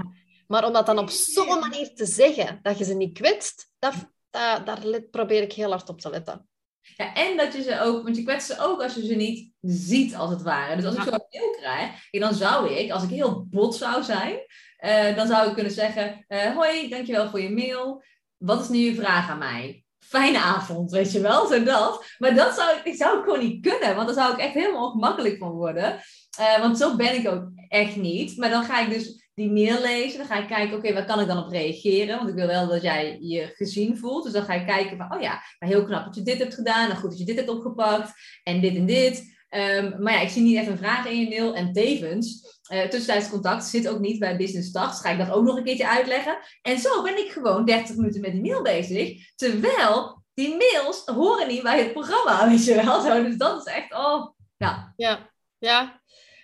[0.46, 3.94] Maar om dat dan op zo'n manier te zeggen, dat je ze niet kwetst, dat,
[4.30, 6.48] dat, daar probeer ik heel hard op te letten.
[6.96, 9.50] Ja, en dat je ze ook, want je kwetst ze ook als je ze niet
[9.60, 10.76] ziet, als het ware.
[10.76, 14.38] Dus als ik zo'n mail krijg, dan zou ik, als ik heel bot zou zijn,
[14.84, 18.02] uh, dan zou ik kunnen zeggen: uh, Hoi, dankjewel voor je mail.
[18.36, 19.84] Wat is nu je vraag aan mij?
[19.98, 22.04] Fijne avond, weet je wel, zo dat.
[22.18, 24.86] Maar dat zou ik, zou ik gewoon niet kunnen, want daar zou ik echt helemaal
[24.86, 26.00] ongemakkelijk van worden.
[26.40, 28.36] Uh, want zo ben ik ook echt niet.
[28.36, 30.18] Maar dan ga ik dus die mail lezen.
[30.18, 32.16] Dan ga ik kijken, oké, waar kan ik dan op reageren?
[32.16, 34.24] Want ik wil wel dat jij je gezien voelt.
[34.24, 36.90] Dus dan ga ik kijken van, oh ja, heel knap dat je dit hebt gedaan.
[36.90, 38.12] En goed dat je dit hebt opgepakt.
[38.42, 39.36] En dit en dit.
[39.48, 41.54] Ehm, maar ja, ik zie niet echt een vraag in je mail.
[41.54, 44.90] En tevens, uh, tussentijds contact zit ook niet bij Business Start.
[44.90, 46.38] Dus ga ik dat ook nog een keertje uitleggen.
[46.62, 49.34] En zo ben ik gewoon 30 minuten met die mail bezig.
[49.36, 53.02] Terwijl die mails horen niet bij het programma, weet je wel.
[53.02, 54.92] Dus dat is echt, oh, ja.
[54.96, 56.00] Ja, ja.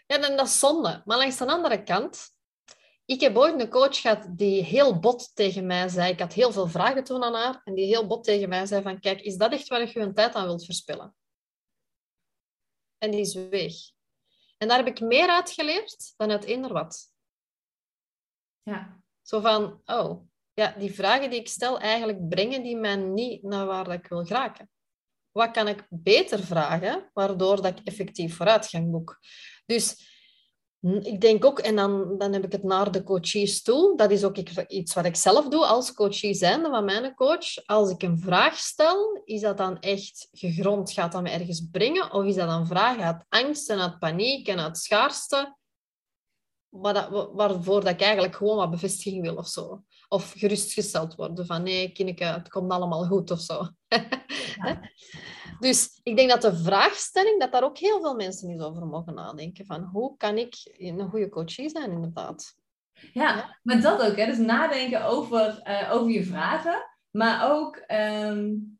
[0.06, 1.02] Ja, en dat is zonde.
[1.04, 2.33] Maar langs de andere kant,
[3.04, 6.12] ik heb ooit een coach gehad die heel bot tegen mij zei.
[6.12, 7.60] Ik had heel veel vragen toen aan haar.
[7.64, 10.12] En die heel bot tegen mij zei van, kijk, is dat echt waar je je
[10.12, 11.14] tijd aan wilt verspillen?
[12.98, 13.74] En die is weg.
[14.58, 17.12] En daar heb ik meer uit geleerd dan uit eender wat.
[18.62, 19.02] Ja.
[19.22, 23.66] Zo van, oh, ja, die vragen die ik stel, eigenlijk brengen die mij niet naar
[23.66, 24.70] waar ik wil geraken.
[25.30, 29.18] Wat kan ik beter vragen, waardoor dat ik effectief vooruitgang boek?
[29.66, 30.13] Dus
[30.84, 34.24] ik denk ook, en dan, dan heb ik het naar de coaches toe, dat is
[34.24, 34.36] ook
[34.68, 37.66] iets wat ik zelf doe als coachie zijnde van mijn coach.
[37.66, 42.12] Als ik een vraag stel, is dat dan echt gegrond, gaat dat me ergens brengen?
[42.12, 45.56] Of is dat een vraag uit angst en uit paniek en uit schaarste,
[47.32, 49.84] waarvoor dat ik eigenlijk gewoon wat bevestiging wil of zo?
[50.08, 53.68] Of gerustgesteld worden van nee, kindje, het komt allemaal goed of zo.
[55.60, 59.14] Dus ik denk dat de vraagstelling, dat daar ook heel veel mensen eens over mogen
[59.14, 59.66] nadenken.
[59.66, 62.54] Van hoe kan ik een goede coachie zijn, inderdaad.
[63.12, 64.16] Ja, maar dat ook.
[64.16, 64.26] Hè?
[64.26, 66.90] Dus nadenken over, uh, over je vragen.
[67.10, 68.78] Maar ook um,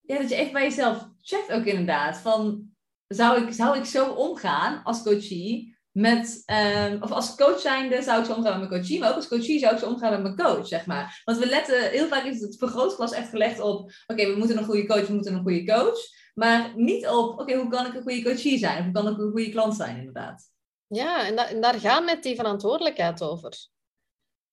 [0.00, 2.16] ja, dat je echt bij jezelf checkt ook inderdaad.
[2.16, 2.70] Van,
[3.06, 8.20] zou ik, zou ik zo omgaan als coachie met, um, of als coach zijnde zou
[8.20, 10.22] ik zo omgaan met mijn coachie, maar ook als coachie zou ik zo omgaan met
[10.22, 11.22] mijn coach, zeg maar.
[11.24, 14.64] Want we letten, heel vaak is het vergrootglas echt gelegd op, oké, we moeten een
[14.64, 15.98] goede coach, we moeten een goede coach.
[16.34, 18.84] Maar niet op, oké, hoe kan ik een goede coachie zijn?
[18.84, 20.50] Hoe kan ik een goede klant zijn, inderdaad.
[20.86, 23.68] Ja, en, daar gaan met die verantwoordelijkheid over.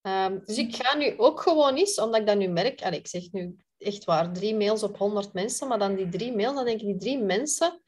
[0.02, 3.08] Um, dus ik ga nu ook gewoon eens, omdat ik dat nu merk, en ik
[3.08, 6.66] zeg nu echt waar, drie mails op honderd mensen, maar dan die drie mails, dan
[6.66, 7.82] denk ik, die drie mensen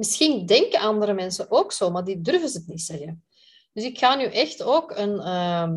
[0.00, 3.24] Misschien denken andere mensen ook zo, maar die durven het niet zeggen.
[3.72, 5.72] Dus ik ga nu echt ook een, ehm,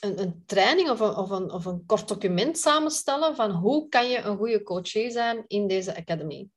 [0.00, 4.08] een, een, training of een, of, een, of een kort document samenstellen van hoe kan
[4.08, 6.48] je een goede coach zijn in deze academy.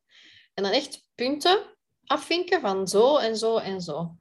[0.54, 1.60] En dan echt punten
[2.06, 4.16] afvinken van zo en zo en zo.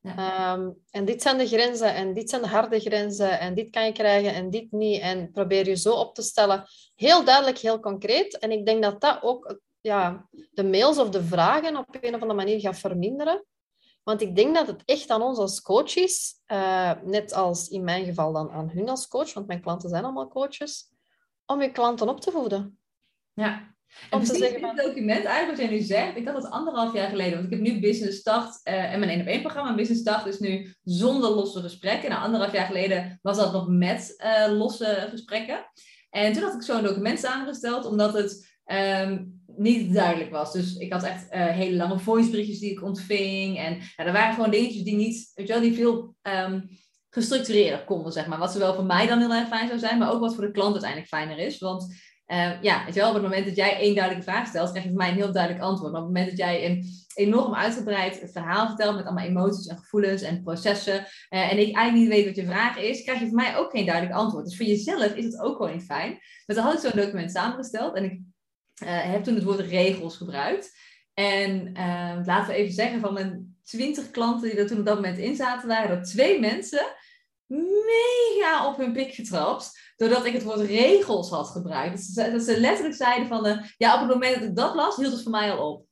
[0.00, 0.16] Ja.
[0.16, 3.84] Ehm, en dit zijn de grenzen en dit zijn de harde grenzen en dit kan
[3.86, 5.00] je krijgen en dit niet.
[5.00, 6.64] En probeer je zo op te stellen.
[6.94, 8.38] Heel duidelijk, heel concreet.
[8.38, 12.20] En ik denk dat dat ook ja, de mails of de vragen op een of
[12.20, 13.44] andere manier gaat verminderen.
[14.02, 18.04] Want ik denk dat het echt aan ons als coaches, uh, net als in mijn
[18.04, 20.88] geval dan aan hun als coach, want mijn klanten zijn allemaal coaches,
[21.46, 22.78] om je klanten op te voeden.
[23.32, 23.74] Ja.
[24.10, 26.92] En om te zeggen, dit document, eigenlijk wat jij nu zegt, ik had het anderhalf
[26.94, 29.74] jaar geleden, want ik heb nu Business Start uh, en mijn 1 op 1 programma.
[29.74, 32.10] Business Start is nu zonder losse gesprekken.
[32.10, 35.70] Nou, anderhalf jaar geleden was dat nog met uh, losse gesprekken.
[36.10, 40.52] En toen had ik zo'n document samengesteld, omdat het um, niet duidelijk was.
[40.52, 43.58] Dus ik had echt uh, hele lange voiceberichtjes die ik ontving.
[43.58, 46.68] En ja, er waren gewoon dingetjes die niet, weet je wel, die veel um,
[47.10, 48.38] gestructureerder konden, zeg maar.
[48.38, 50.50] Wat zowel voor mij dan heel erg fijn zou zijn, maar ook wat voor de
[50.50, 51.58] klant uiteindelijk fijner is.
[51.58, 51.94] Want
[52.26, 54.84] uh, ja, weet je wel, op het moment dat jij één duidelijke vraag stelt, krijg
[54.84, 55.92] je van mij een heel duidelijk antwoord.
[55.92, 59.78] Maar op het moment dat jij een enorm uitgebreid verhaal vertelt met allemaal emoties en
[59.78, 63.26] gevoelens en processen, uh, en ik eigenlijk niet weet wat je vraag is, krijg je
[63.26, 64.44] van mij ook geen duidelijk antwoord.
[64.44, 66.18] Dus voor jezelf is het ook gewoon niet fijn.
[66.46, 68.20] Dus dan had ik zo'n document samengesteld en ik
[68.84, 70.78] heb toen het woord regels gebruikt.
[71.14, 74.94] En uh, laten we even zeggen, van mijn twintig klanten die er toen op dat
[74.94, 76.86] moment in zaten, waren er twee mensen
[77.46, 79.92] mega op hun pik getrapt.
[79.96, 81.96] Doordat ik het woord regels had gebruikt.
[81.96, 84.96] Dus dat ze letterlijk zeiden van, de, ja, op het moment dat ik dat las,
[84.96, 85.84] hield het voor mij al op.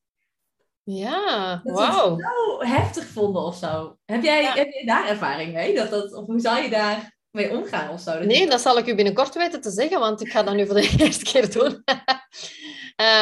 [0.83, 2.19] Ja, wauw.
[2.19, 3.97] zo heftig vonden of zo.
[4.05, 5.75] Heb jij, heb jij daar ervaring mee?
[5.75, 8.19] Dat, dat, of hoe zou je daar mee omgaan of zo?
[8.19, 10.75] Nee, dat zal ik u binnenkort weten te zeggen, want ik ga dat nu voor
[10.75, 11.85] de eerste keer doen.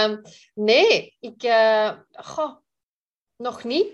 [0.04, 0.20] um,
[0.70, 1.42] nee, ik...
[1.42, 2.56] Uh, goh,
[3.36, 3.86] nog niet.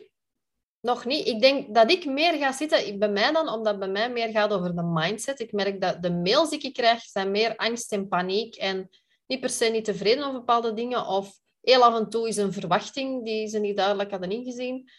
[0.80, 1.26] Nog niet.
[1.26, 4.28] Ik denk dat ik meer ga zitten bij mij dan, omdat het bij mij meer
[4.28, 5.40] gaat over de mindset.
[5.40, 8.88] Ik merk dat de mails die ik krijg, zijn meer angst en paniek en
[9.26, 12.52] niet per se niet tevreden over bepaalde dingen of heel af en toe is een
[12.52, 14.90] verwachting die ze niet duidelijk hadden ingezien.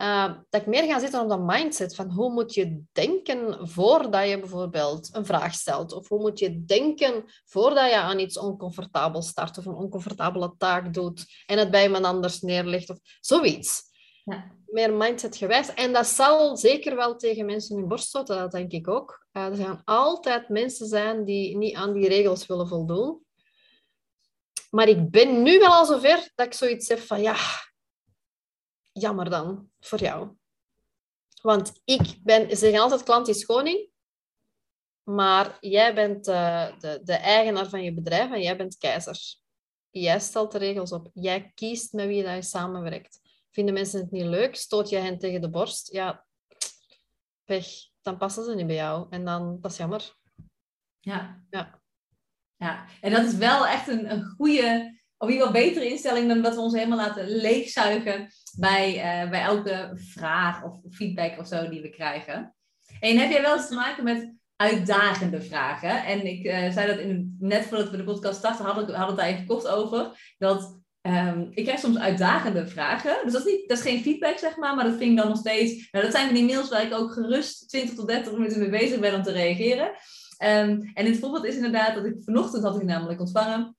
[0.00, 4.28] Uh, dat ik meer ga zitten op dat mindset van hoe moet je denken voordat
[4.28, 5.92] je bijvoorbeeld een vraag stelt.
[5.92, 10.94] Of hoe moet je denken voordat je aan iets oncomfortabels start of een oncomfortabele taak
[10.94, 13.82] doet en het bij iemand anders neerlegt of zoiets.
[14.24, 14.52] Ja.
[14.66, 15.74] Meer mindset gewijs.
[15.74, 19.26] En dat zal zeker wel tegen mensen hun borst stoten, dat denk ik ook.
[19.32, 23.20] Uh, er gaan altijd mensen zijn die niet aan die regels willen voldoen.
[24.70, 27.36] Maar ik ben nu wel al zover dat ik zoiets heb van ja,
[29.00, 30.36] jammer dan voor jou.
[31.42, 33.90] Want ik ben, ze zeggen altijd klant is koning.
[35.02, 39.18] Maar jij bent uh, de, de eigenaar van je bedrijf en jij bent keizer.
[39.90, 41.10] Jij stelt de regels op.
[41.12, 43.20] Jij kiest met wie je samenwerkt.
[43.50, 44.56] Vinden mensen het niet leuk?
[44.56, 45.92] Stoot je hen tegen de borst?
[45.92, 46.26] Ja,
[47.44, 47.66] pech.
[48.02, 49.06] Dan passen ze niet bij jou.
[49.10, 50.16] En dan, dat is jammer.
[51.00, 51.44] Ja.
[51.50, 51.80] Ja.
[52.56, 52.86] ja.
[53.00, 56.42] En dat is wel echt een, een goede, of in ieder geval betere instelling dan
[56.42, 61.68] dat we ons helemaal laten leegzuigen bij, uh, bij elke vraag of feedback of zo
[61.68, 62.54] die we krijgen.
[63.00, 66.04] En heb jij wel eens te maken met uitdagende vragen.
[66.04, 69.16] En ik uh, zei dat in, net voordat we de podcast starten, hadden we het
[69.16, 70.34] daar even kort over.
[70.38, 73.16] Dat um, ik krijg soms uitdagende vragen.
[73.24, 75.28] Dus dat is, niet, dat is geen feedback, zeg maar, maar dat vind ik dan
[75.28, 75.90] nog steeds.
[75.90, 78.70] Nou, dat zijn van die mails waar ik ook gerust 20 tot 30 minuten mee
[78.70, 79.86] bezig ben om te reageren.
[80.42, 83.76] Um, en het voorbeeld is inderdaad dat ik vanochtend had ik namelijk ontvangen.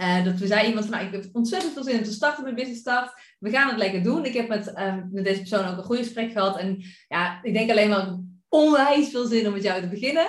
[0.00, 2.44] Uh, dat we zei iemand van, nou, ik heb ontzettend veel zin om te starten
[2.44, 3.12] met Business Start.
[3.38, 4.24] We gaan het lekker doen.
[4.24, 6.58] Ik heb met, uh, met deze persoon ook een goed gesprek gehad.
[6.58, 10.26] En ja, ik denk alleen maar onwijs veel zin om met jou te beginnen.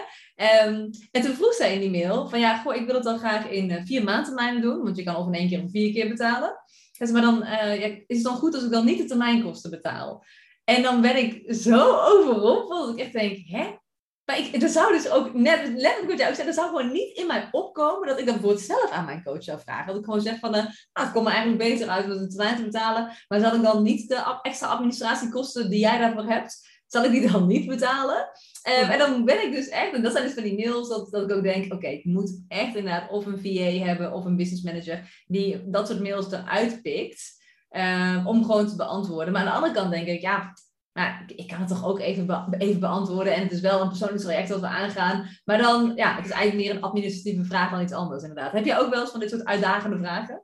[0.67, 3.19] Um, en toen vroeg zij in die mail van ja, goh, ik wil het dan
[3.19, 5.93] graag in uh, vier maandtermijnen doen, want je kan of in één keer of vier
[5.93, 6.61] keer betalen.
[6.97, 9.69] Dus, maar dan uh, ja, is het dan goed als ik dan niet de termijnkosten
[9.69, 10.25] betaal.
[10.63, 13.75] En dan ben ik zo overrompeld dat ik echt denk, hè?
[14.25, 16.91] Maar ik, er zou dus ook, net letterlijk wat jij ook zei, er zou gewoon
[16.91, 19.87] niet in mij opkomen dat ik dat bijvoorbeeld zelf aan mijn coach zou vragen.
[19.87, 22.29] Dat ik gewoon zeg van, uh, nou, het komt me eigenlijk beter uit om een
[22.29, 26.71] termijn te betalen, maar zal ik dan niet de extra administratiekosten die jij daarvoor hebt,
[26.87, 28.17] zal ik die dan niet betalen?
[28.17, 31.11] Um, en dan ben ik dus echt, en dat zijn dus van die mails, dat,
[31.11, 34.35] dat ik ook denk, oké, ik moet echt inderdaad of een VA hebben of een
[34.35, 39.33] business manager die dat soort mails eruit pikt, um, om gewoon te beantwoorden.
[39.33, 40.53] Maar aan de andere kant denk ik, ja,
[40.93, 43.33] nou, ik kan het toch ook even, even beantwoorden.
[43.33, 45.29] En het is wel een persoonlijk traject dat we aangaan.
[45.45, 48.51] Maar dan, ja, het is eigenlijk meer een administratieve vraag dan iets anders, inderdaad.
[48.51, 50.43] Heb je ook wel eens van dit soort uitdagende vragen?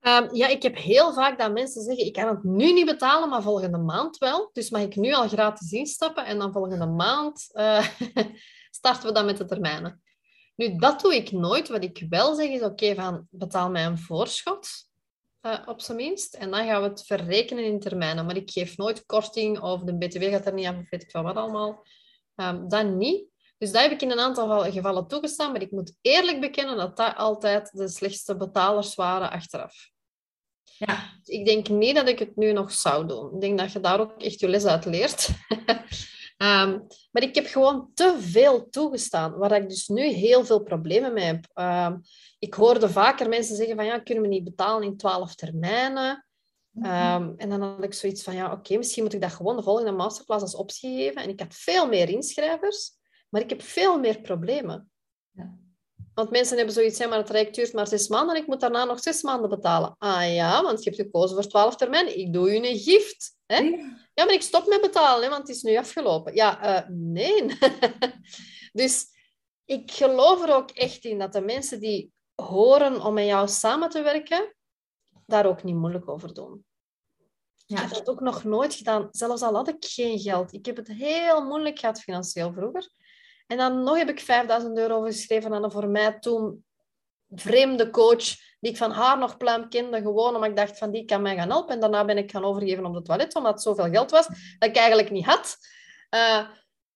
[0.00, 3.28] Um, ja, ik heb heel vaak dat mensen zeggen, ik kan het nu niet betalen,
[3.28, 4.50] maar volgende maand wel.
[4.52, 7.86] Dus mag ik nu al gratis instappen en dan volgende maand uh,
[8.70, 10.02] starten we dan met de termijnen.
[10.56, 11.68] Nu, dat doe ik nooit.
[11.68, 14.87] Wat ik wel zeg is, oké, van betaal mij een voorschot,
[15.48, 16.34] uh, op zijn minst.
[16.34, 18.26] En dan gaan we het verrekenen in termijnen.
[18.26, 21.10] Maar ik geef nooit korting of de btw gaat er niet af, of weet ik
[21.10, 21.86] van wat allemaal.
[22.34, 23.26] Um, dat niet.
[23.58, 26.96] Dus dat heb ik in een aantal gevallen toegestaan, maar ik moet eerlijk bekennen dat
[26.96, 29.90] dat altijd de slechtste betalers waren achteraf.
[30.62, 31.20] Ja.
[31.24, 33.34] Ik denk niet dat ik het nu nog zou doen.
[33.34, 35.28] Ik denk dat je daar ook echt je les uit leert.
[36.42, 41.12] um, maar ik heb gewoon te veel toegestaan, waar ik dus nu heel veel problemen
[41.12, 41.48] mee heb.
[41.54, 42.00] Um,
[42.38, 46.26] ik hoorde vaker mensen zeggen van ja, kunnen we niet betalen in twaalf termijnen?
[46.76, 49.56] Um, en dan had ik zoiets van ja, oké, okay, misschien moet ik dat gewoon
[49.56, 51.22] de volgende masterclass als optie geven.
[51.22, 52.92] En ik had veel meer inschrijvers,
[53.28, 54.90] maar ik heb veel meer problemen.
[55.30, 55.58] Ja.
[56.18, 58.84] Want mensen hebben zoiets, maar het Rijk duurt maar zes maanden en ik moet daarna
[58.84, 59.94] nog zes maanden betalen.
[59.98, 62.18] Ah ja, want je hebt gekozen voor twaalf termijn.
[62.18, 63.36] Ik doe je een gift.
[63.46, 63.56] Hè?
[64.14, 66.34] Ja, maar ik stop met betalen, hè, want het is nu afgelopen.
[66.34, 67.58] Ja, uh, nee.
[68.80, 69.06] dus
[69.64, 73.88] ik geloof er ook echt in dat de mensen die horen om met jou samen
[73.88, 74.54] te werken,
[75.26, 76.64] daar ook niet moeilijk over doen.
[77.66, 77.76] Ja.
[77.76, 80.52] Ik heb dat ook nog nooit gedaan, zelfs al had ik geen geld.
[80.52, 82.88] Ik heb het heel moeilijk gehad financieel vroeger.
[83.48, 86.64] En dan nog heb ik 5000 euro geschreven aan een voor mij toen
[87.30, 88.24] vreemde coach,
[88.60, 91.36] die ik van haar nog pluim kende, gewoon omdat ik dacht van die kan mij
[91.36, 91.74] gaan helpen.
[91.74, 94.26] En daarna ben ik gaan overgeven op het toilet, omdat het zoveel geld was
[94.58, 95.56] dat ik eigenlijk niet had.
[96.14, 96.48] Uh,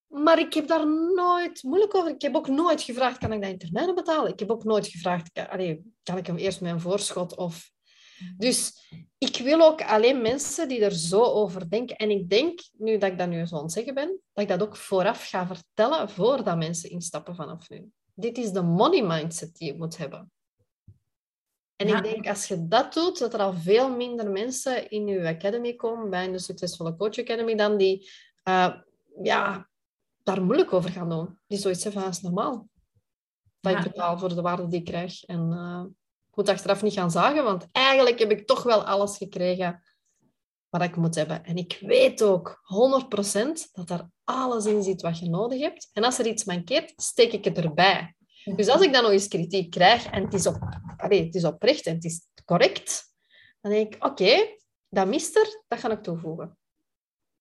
[0.06, 2.10] maar ik heb daar nooit moeilijk over.
[2.10, 4.32] Ik heb ook nooit gevraagd, kan ik dat in termijnen betalen?
[4.32, 5.30] Ik heb ook nooit gevraagd,
[6.02, 7.70] kan, ik hem eerst een voorschot of
[8.36, 8.80] dus
[9.18, 11.96] ik wil ook alleen mensen die er zo over denken.
[11.96, 14.48] En ik denk, nu dat ik dat nu zo aan het zeggen ben, dat ik
[14.48, 17.90] dat ook vooraf ga vertellen voordat mensen instappen vanaf nu.
[18.14, 20.30] Dit is de money mindset die je moet hebben.
[21.76, 25.28] En ik denk, als je dat doet, dat er al veel minder mensen in je
[25.28, 28.10] academy komen, bij de Succesvolle Coach Academy, dan die
[28.48, 28.74] uh,
[29.22, 29.68] ja,
[30.22, 31.38] daar moeilijk over gaan doen.
[31.46, 32.68] Die zoiets zeggen van, dat is normaal.
[33.60, 35.24] Dat ik betaal voor de waarde die ik krijg.
[35.24, 35.84] En uh,
[36.36, 39.82] moet achteraf niet gaan zagen, want eigenlijk heb ik toch wel alles gekregen
[40.68, 41.44] wat ik moet hebben.
[41.44, 42.60] En ik weet ook
[43.68, 45.90] 100% dat er alles in zit wat je nodig hebt.
[45.92, 48.14] En als er iets mankeert, steek ik het erbij.
[48.44, 50.56] Dus als ik dan nog eens kritiek krijg en het is, op,
[50.96, 53.04] allez, het is oprecht en het is correct,
[53.60, 54.56] dan denk ik, oké,
[54.88, 56.58] dat mist er, dat ga ik toevoegen.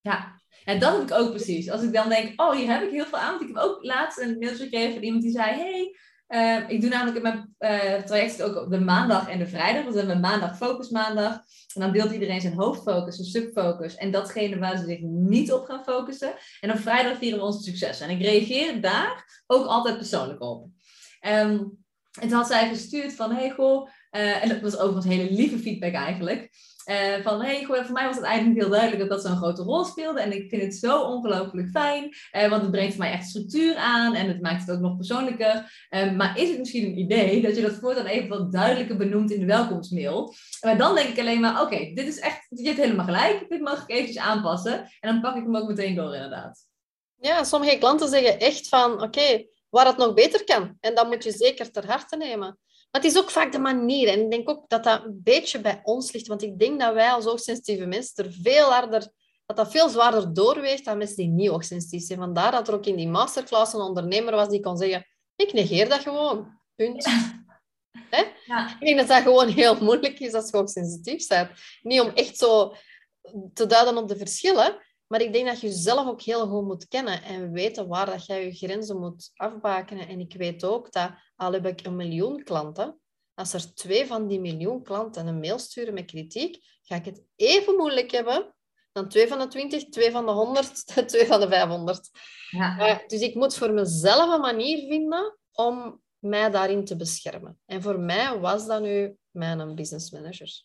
[0.01, 1.69] Ja, en dat heb ik ook precies.
[1.69, 3.29] Als ik dan denk, oh, hier heb ik heel veel aan.
[3.29, 5.95] Want ik heb ook laatst een mailtje gekregen van iemand die zei, hey,
[6.31, 9.83] uh, ik doe namelijk in mijn uh, traject ook op de maandag en de vrijdag.
[9.83, 11.33] Dus we hebben maandag focus maandag.
[11.73, 15.65] En dan deelt iedereen zijn hoofdfocus, zijn subfocus en datgene waar ze zich niet op
[15.65, 16.33] gaan focussen.
[16.59, 18.07] En op vrijdag vieren we onze successen.
[18.07, 20.67] En ik reageer daar ook altijd persoonlijk op.
[21.19, 21.77] En
[22.19, 25.93] toen had zij gestuurd van, hey goh, uh, en dat was overigens hele lieve feedback
[25.93, 26.49] eigenlijk.
[26.85, 29.83] Uh, van hey, voor mij was het eigenlijk heel duidelijk dat dat zo'n grote rol
[29.83, 30.21] speelde.
[30.21, 32.03] En ik vind het zo ongelooflijk fijn.
[32.03, 34.15] Uh, want het brengt voor mij echt structuur aan.
[34.15, 35.87] En het maakt het ook nog persoonlijker.
[35.89, 39.31] Uh, maar is het misschien een idee dat je dat voortaan even wat duidelijker benoemt
[39.31, 40.33] in de welkomstmail?
[40.61, 43.45] Maar dan denk ik alleen maar, oké, dit is echt, je hebt helemaal gelijk.
[43.49, 44.73] Dit mag ik eventjes aanpassen.
[44.99, 46.69] En dan pak ik hem ook meteen door inderdaad.
[47.19, 50.77] Ja, sommige klanten zeggen echt van, oké, waar het nog beter kan.
[50.79, 52.59] En dat moet je zeker ter harte nemen.
[52.91, 54.07] Maar het is ook vaak de manier.
[54.07, 56.27] En ik denk ook dat dat een beetje bij ons ligt.
[56.27, 59.11] Want ik denk dat wij als hoogsensitieve mensen er veel harder...
[59.45, 62.19] Dat dat veel zwaarder doorweegt dan mensen die niet hoogsensitief zijn.
[62.19, 65.05] Vandaar dat er ook in die masterclass een ondernemer was die kon zeggen...
[65.35, 66.59] Ik negeer dat gewoon.
[66.75, 67.05] Punt.
[68.09, 68.23] Hè?
[68.45, 68.77] Ja.
[68.79, 71.49] Ik denk dat dat gewoon heel moeilijk is als je hoogsensitief bent.
[71.81, 72.75] Niet om echt zo
[73.53, 74.77] te duiden op de verschillen.
[75.11, 78.25] Maar ik denk dat je jezelf ook heel goed moet kennen en weten waar dat
[78.25, 80.07] jij je grenzen moet afbakenen.
[80.07, 82.99] En ik weet ook dat, al heb ik een miljoen klanten,
[83.33, 87.23] als er twee van die miljoen klanten een mail sturen met kritiek, ga ik het
[87.35, 88.55] even moeilijk hebben
[88.91, 92.09] dan twee van de twintig, twee van de honderd, twee van de vijfhonderd.
[92.49, 93.03] Ja.
[93.07, 97.59] dus ik moet voor mezelf een manier vinden om mij daarin te beschermen.
[97.65, 100.63] En voor mij was dat nu mijn business manager.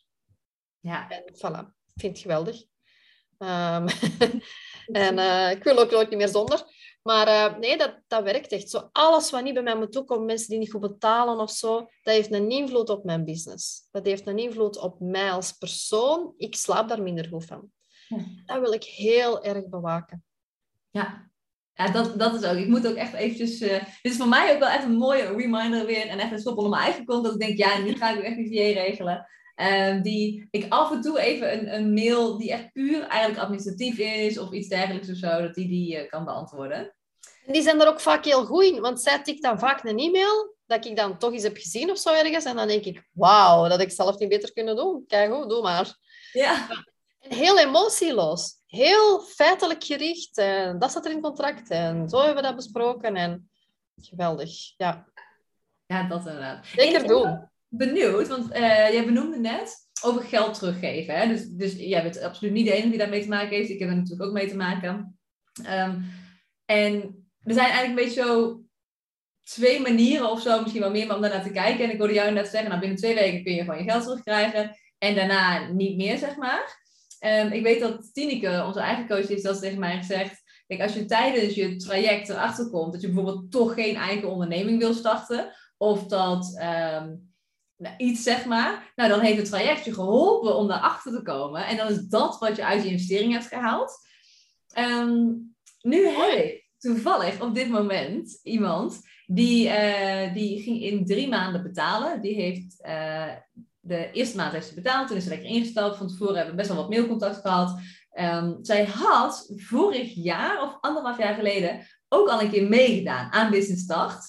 [0.81, 1.09] Ja.
[1.11, 2.65] En voilà, ik vind het geweldig.
[3.39, 3.87] Um,
[5.07, 6.65] en uh, ik wil ook nooit niet meer zonder.
[7.03, 8.71] Maar uh, nee, dat, dat werkt echt.
[8.71, 11.77] Zo, alles wat niet bij mij moet toekomen, mensen die niet goed betalen of zo,
[11.79, 13.89] dat heeft een invloed op mijn business.
[13.91, 16.35] Dat heeft een invloed op mij als persoon.
[16.37, 17.71] Ik slaap daar minder goed van.
[18.45, 20.25] Dat wil ik heel erg bewaken.
[20.91, 21.31] Ja,
[21.77, 22.57] ja, dat, dat is ook.
[22.57, 23.61] Ik moet ook echt eventjes...
[23.61, 23.71] Uh,
[24.03, 26.07] dit is voor mij ook wel echt een mooie reminder weer.
[26.07, 27.25] En echt een onder mijn eigen kont.
[27.25, 29.27] Dat ik denk, ja, nu ga ik echt een VA regelen.
[29.61, 33.99] Um, die ik af en toe even een, een mail die echt puur eigenlijk administratief
[33.99, 36.95] is of iets dergelijks of zo, dat die die uh, kan beantwoorden.
[37.47, 40.57] Die zijn er ook vaak heel goed in, want zij tikt dan vaak een e-mail
[40.67, 42.45] dat ik dan toch eens heb gezien of zo ergens.
[42.45, 45.05] En dan denk ik, wauw, dat ik zelf niet beter kunnen doen.
[45.07, 45.99] Kijk goed, doe maar.
[46.33, 46.69] Ja.
[47.21, 48.55] En heel emotieloos.
[48.67, 50.39] Heel feitelijk gericht.
[50.39, 51.71] En dat staat er in contract.
[51.71, 53.17] En zo hebben we dat besproken.
[53.17, 53.51] En
[54.03, 55.07] geweldig, ja.
[55.87, 56.67] Ja, dat inderdaad.
[56.67, 61.15] Zeker doen benieuwd, want uh, jij benoemde net over geld teruggeven.
[61.15, 61.29] Hè?
[61.29, 63.71] Dus, dus jij bent absoluut niet de enige die daarmee te maken heeft.
[63.71, 65.19] Ik heb er natuurlijk ook mee te maken.
[65.69, 66.05] Um,
[66.65, 66.93] en
[67.43, 68.61] er zijn eigenlijk een beetje zo
[69.43, 71.85] twee manieren of zo, misschien wel meer, om daarnaar te kijken.
[71.85, 74.03] En ik hoorde jou net zeggen, nou binnen twee weken kun je gewoon je geld
[74.03, 74.77] terugkrijgen.
[74.99, 76.85] En daarna niet meer, zeg maar.
[77.27, 80.43] Um, ik weet dat Tineke, onze eigen coach, heeft dat tegen mij gezegd.
[80.67, 84.79] Kijk, als je tijdens je traject erachter komt dat je bijvoorbeeld toch geen eigen onderneming
[84.79, 87.19] wil starten, of dat nou,
[87.97, 88.93] iets, zeg maar.
[88.95, 91.67] Nou, dan heeft het traject je geholpen om daarachter te komen.
[91.67, 93.93] En dan is dat wat je uit je investering hebt gehaald.
[94.73, 95.25] Ehm,
[95.81, 101.63] nu heb ik toevallig op dit moment iemand die, uh, die ging in drie maanden
[101.63, 102.23] betalen.
[102.23, 103.33] Die heeft uh,
[103.81, 105.09] de eerste maand heeft ze betaald.
[105.09, 105.97] Toen is ze lekker ingestapt.
[105.97, 107.81] Van tevoren hebben we best wel wat mailcontact gehad.
[108.19, 113.51] Um, zij had vorig jaar of anderhalf jaar geleden ook al een keer meegedaan aan
[113.51, 114.25] Business Start.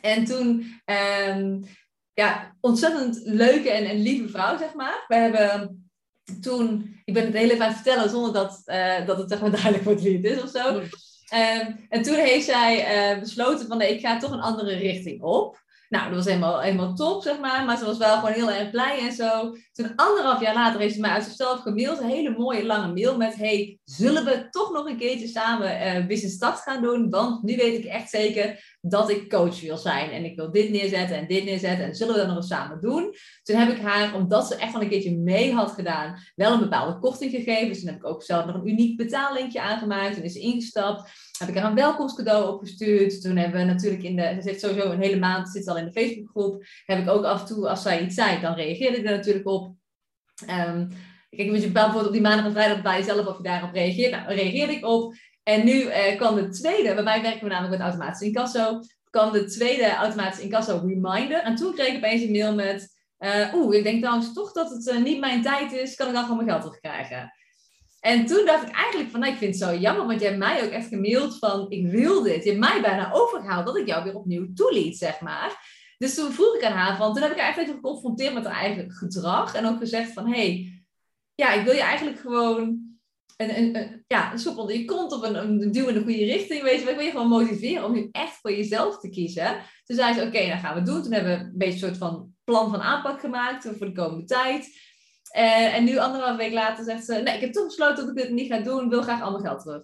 [0.00, 0.80] En toen
[1.28, 1.64] um,
[2.18, 5.04] ja, ontzettend leuke en, en lieve vrouw, zeg maar.
[5.08, 5.90] We hebben
[6.40, 9.40] toen, ik ben het heel even aan het vertellen zonder dat, uh, dat het zeg
[9.40, 10.76] maar duidelijk wordt wie het is of zo.
[10.78, 15.22] Um, en toen heeft zij uh, besloten van nee, ik ga toch een andere richting
[15.22, 15.62] op.
[15.88, 17.64] Nou, dat was helemaal, helemaal top, zeg maar.
[17.64, 19.56] Maar ze was wel gewoon heel erg blij en zo.
[19.78, 22.00] Toen anderhalf jaar later heeft ze mij uit zichzelf gemaild.
[22.00, 23.36] Een hele mooie lange mail met...
[23.36, 27.10] Hey, zullen we toch nog een keertje samen uh, Business Start gaan doen?
[27.10, 30.10] Want nu weet ik echt zeker dat ik coach wil zijn.
[30.10, 31.84] En ik wil dit neerzetten en dit neerzetten.
[31.84, 33.14] En zullen we dat nog eens samen doen?
[33.42, 36.18] Toen heb ik haar, omdat ze echt al een keertje mee had gedaan...
[36.34, 37.68] wel een bepaalde korting gegeven.
[37.68, 40.16] Dus toen heb ik ook zelf nog een uniek betaallinkje aangemaakt.
[40.16, 43.22] En is ze ingestapt heb ik haar een welkomstcadeau opgestuurd.
[43.22, 45.84] Toen hebben we natuurlijk in de, ze zit sowieso een hele maand, zit al in
[45.84, 46.64] de Facebookgroep.
[46.84, 49.48] Heb ik ook af en toe, als zij iets zei, dan reageerde ik er natuurlijk
[49.48, 49.67] op.
[50.42, 50.88] Um,
[51.30, 54.10] kijk, je bijvoorbeeld op die maandag en vrijdag bij jezelf of je daarop reageert.
[54.10, 55.14] Nou, reageerde ik op.
[55.42, 59.32] En nu uh, kwam de tweede, bij mij werken we namelijk met automatisch incasso, kwam
[59.32, 61.42] de tweede automatisch incasso reminder.
[61.42, 64.70] En toen kreeg ik opeens een mail met, uh, oeh, ik denk trouwens toch dat
[64.70, 67.32] het uh, niet mijn tijd is, kan ik dan gewoon mijn geld terugkrijgen?
[68.00, 70.38] En toen dacht ik eigenlijk van, nou, ik vind het zo jammer, want je hebt
[70.38, 72.44] mij ook echt gemaild van, ik wil dit.
[72.44, 75.77] Je hebt mij bijna overgehaald dat ik jou weer opnieuw toeliet, zeg maar.
[75.98, 78.60] Dus toen vroeg ik aan haar van, toen heb ik haar eigenlijk geconfronteerd met haar
[78.60, 79.54] eigen gedrag.
[79.54, 80.72] En ook gezegd van, hey,
[81.34, 82.88] ja, ik wil je eigenlijk gewoon
[83.36, 86.62] een, een, een, ja, een je kont of een, een duw in de goede richting,
[86.62, 89.62] weet je Ik wil je gewoon motiveren om nu echt voor jezelf te kiezen.
[89.84, 91.02] Toen zei ze, oké, okay, dan gaan we doen.
[91.02, 94.24] Toen hebben we een beetje een soort van plan van aanpak gemaakt voor de komende
[94.24, 94.66] tijd.
[95.36, 98.22] Uh, en nu anderhalf week later zegt ze, nee, ik heb toch besloten dat ik
[98.22, 99.82] dit niet ga doen, wil graag al mijn geld terug.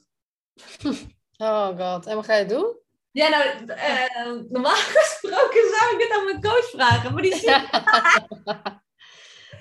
[1.36, 2.76] Oh god, en wat ga je doen?
[3.14, 7.44] Ja, nou, uh, normaal gesproken zou ik dit aan mijn coach vragen, maar die zit...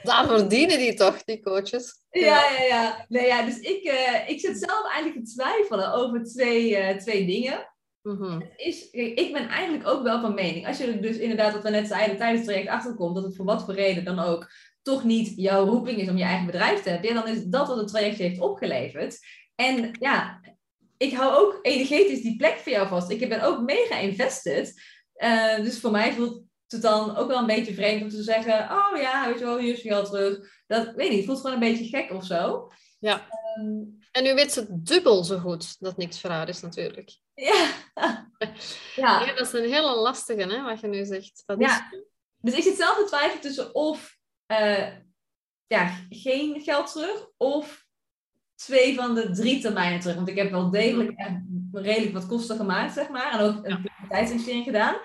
[0.03, 2.05] Daar verdienen die toch, die coaches?
[2.09, 3.05] Ja, ja, ja.
[3.07, 7.25] Nee, ja dus ik, uh, ik zit zelf eigenlijk te twijfelen over twee, uh, twee
[7.25, 7.73] dingen.
[8.01, 8.41] Mhm.
[8.55, 10.67] Is, ik ben eigenlijk ook wel van mening.
[10.67, 13.35] Als je er dus inderdaad, wat we net zeiden, tijdens het traject achterkomt, dat het
[13.35, 14.51] voor wat voor reden dan ook
[14.81, 17.77] toch niet jouw roeping is om je eigen bedrijf te hebben, dan is dat wat
[17.77, 19.19] het traject heeft opgeleverd.
[19.55, 20.41] En ja,
[20.97, 23.09] ik hou ook energetisch die plek voor jou vast.
[23.09, 24.81] Ik ben ook mega invested.
[25.15, 28.53] Uh, dus voor mij voelt het dan ook wel een beetje vreemd om te zeggen:
[28.71, 30.61] Oh ja, weet je wel, hier is geld terug.
[30.67, 32.71] Dat weet niet, het voelt gewoon een beetje gek of zo.
[32.99, 33.27] Ja.
[33.59, 37.11] Um, en nu weet ze dubbel zo goed dat niks voor haar is, natuurlijk.
[37.35, 37.71] Ja.
[37.93, 38.29] ja.
[38.95, 39.25] ja.
[39.25, 41.43] dat is een hele lastige, hè, wat je nu zegt.
[41.45, 41.91] Dat ja.
[41.91, 41.99] Is...
[42.37, 44.17] Dus ik zit zelf te twijfelen tussen of
[44.47, 44.87] uh,
[45.67, 47.82] ja, geen geld terug of
[48.65, 50.15] twee van de drie termijnen terug.
[50.15, 51.39] Want ik heb wel degelijk echt
[51.71, 53.31] redelijk wat kosten gemaakt, zeg maar.
[53.31, 54.07] En ook een ja.
[54.09, 54.95] tijdsinvestering gedaan.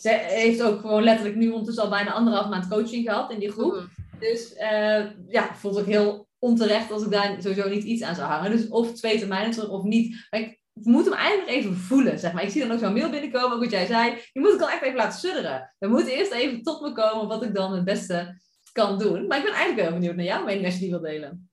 [0.00, 3.50] Ze heeft ook gewoon letterlijk nu ondertussen al bijna anderhalf maand coaching gehad in die
[3.50, 3.72] groep.
[3.74, 3.88] Mm.
[4.18, 8.28] Dus uh, ja, voelt ook heel onterecht als ik daar sowieso niet iets aan zou
[8.28, 8.50] hangen.
[8.50, 10.26] Dus of twee termijnen terug of niet.
[10.30, 12.42] Maar ik moet hem eigenlijk even voelen, zeg maar.
[12.42, 14.14] Ik zie dan ook zo'n mail binnenkomen, ook wat jij zei.
[14.32, 15.74] Je moet het dan echt even laten sudderen.
[15.78, 18.40] Dan moet eerst even tot me komen wat ik dan het beste
[18.72, 19.26] kan doen.
[19.26, 21.50] Maar ik ben eigenlijk wel benieuwd naar jouw mening als je die wil delen.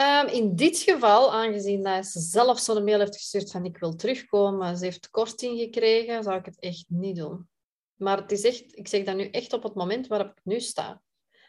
[0.00, 3.94] Um, in dit geval, aangezien dat ze zelf zo'n mail heeft gestuurd van ik wil
[3.94, 7.48] terugkomen, ze heeft korting gekregen, zou ik het echt niet doen.
[7.96, 10.60] Maar het is echt, ik zeg dat nu echt op het moment waarop ik nu
[10.60, 11.02] sta.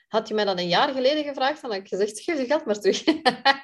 [0.08, 2.66] Had je mij dat een jaar geleden gevraagd, dan had ik gezegd, geef je geld
[2.66, 3.04] maar terug.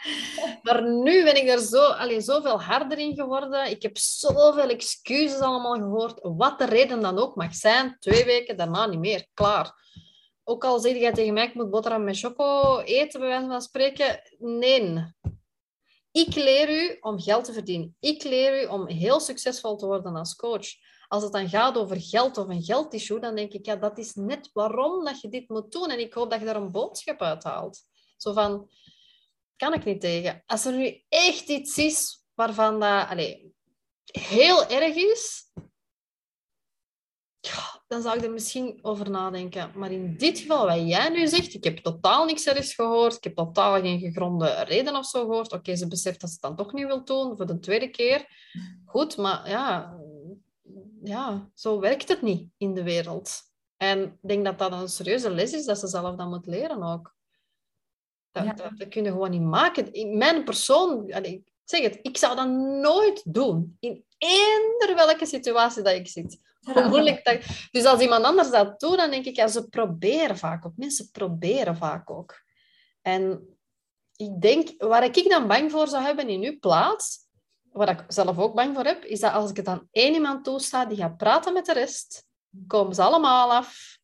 [0.63, 3.69] maar nu ben ik er zo, allee, zoveel harder in geworden.
[3.69, 6.19] Ik heb zoveel excuses allemaal gehoord.
[6.21, 7.95] Wat de reden dan ook mag zijn.
[7.99, 9.27] Twee weken daarna niet meer.
[9.33, 9.73] Klaar.
[10.47, 13.61] Ook al zeg jij tegen mij, ik moet boterham met choco eten, bij wijze van
[13.61, 14.21] spreken.
[14.37, 15.13] Nee.
[16.11, 17.95] Ik leer u om geld te verdienen.
[17.99, 20.67] Ik leer u om heel succesvol te worden als coach.
[21.07, 24.13] Als het dan gaat over geld of een geldissue, dan denk ik, ja, dat is
[24.13, 25.89] net waarom dat je dit moet doen.
[25.89, 27.81] En ik hoop dat je daar een boodschap uit haalt.
[28.17, 28.69] Zo van,
[29.55, 30.43] kan ik niet tegen.
[30.45, 33.37] Als er nu echt iets is waarvan dat allez,
[34.05, 35.51] heel erg is,
[37.95, 39.71] dan zou ik er misschien over nadenken.
[39.75, 43.23] Maar in dit geval, wat jij nu zegt, ik heb totaal niks ergens gehoord, ik
[43.23, 45.51] heb totaal geen gegronde reden of zo gehoord.
[45.51, 48.25] Oké, ze beseft dat ze het dan toch niet wil doen, voor de tweede keer.
[48.85, 49.97] Goed, maar ja,
[51.03, 53.41] ja, zo werkt het niet in de wereld.
[53.77, 56.83] En ik denk dat dat een serieuze les is dat ze zelf dan moet leren
[56.83, 57.15] ook.
[58.31, 58.53] Dat, ja.
[58.53, 59.93] dat, dat kun je gewoon niet maken.
[59.93, 62.49] In mijn persoon, ik zeg het, ik zou dat
[62.81, 63.77] nooit doen.
[63.79, 66.43] In eender welke situatie dat ik zit.
[66.73, 67.41] Hoe moeilijk dat...
[67.71, 70.73] Dus als iemand anders dat doet, dan denk ik, ja, ze proberen vaak ook.
[70.75, 72.43] Mensen proberen vaak ook.
[73.01, 73.47] En
[74.15, 77.19] ik denk, waar ik dan bang voor zou hebben in uw plaats,
[77.71, 80.43] waar ik zelf ook bang voor heb, is dat als ik het aan één iemand
[80.43, 82.25] toesta, die gaat praten met de rest,
[82.67, 83.97] komen ze allemaal af.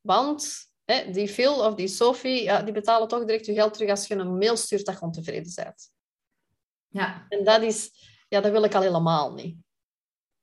[0.00, 3.90] Want hè, die Phil of die Sophie, ja, die betalen toch direct je geld terug
[3.90, 5.90] als je een mail stuurt dat je ontevreden bent.
[6.88, 7.26] Ja.
[7.28, 7.90] En dat is,
[8.28, 9.56] ja, dat wil ik al helemaal niet.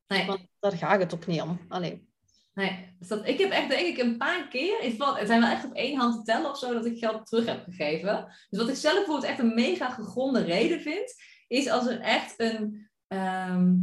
[0.07, 0.25] Nee.
[0.25, 1.59] Want daar gaat het ook niet om.
[1.67, 2.05] Allee.
[2.53, 5.65] Nee, dus dat, ik heb echt denk ik een paar keer, het zijn wel echt
[5.65, 8.25] op één hand te tellen of zo, dat ik geld terug heb gegeven.
[8.49, 11.13] Dus wat ik zelf bijvoorbeeld echt een mega gegronde reden vind,
[11.47, 13.73] is als er echt een ehm,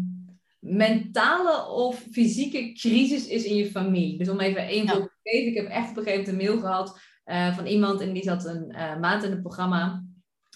[0.59, 4.19] mentale of fysieke crisis is in je familie.
[4.19, 5.51] Dus om even één voorbeeld te geven.
[5.51, 8.23] Ik heb echt op een gegeven moment een mail gehad uh, van iemand en die
[8.23, 10.05] zat een uh, maand in het programma.